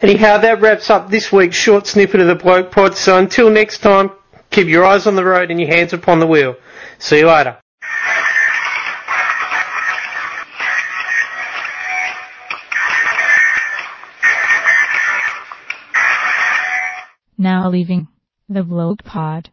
Anyhow, 0.00 0.38
that 0.38 0.60
wraps 0.60 0.90
up 0.90 1.08
this 1.08 1.32
week's 1.32 1.56
short 1.56 1.86
snippet 1.86 2.20
of 2.20 2.26
the 2.26 2.34
Bloke 2.34 2.70
Pod. 2.70 2.96
So 2.96 3.16
until 3.16 3.48
next 3.48 3.78
time, 3.78 4.10
keep 4.54 4.68
your 4.68 4.84
eyes 4.84 5.06
on 5.08 5.16
the 5.16 5.24
road 5.24 5.50
and 5.50 5.58
your 5.58 5.68
hands 5.68 5.92
upon 5.92 6.20
the 6.20 6.26
wheel. 6.26 6.56
See 6.98 7.18
you 7.18 7.26
later. 7.26 7.58
Now 17.36 17.68
leaving 17.68 18.06
the 18.48 18.62
Bloke 18.62 19.02
Pod. 19.02 19.50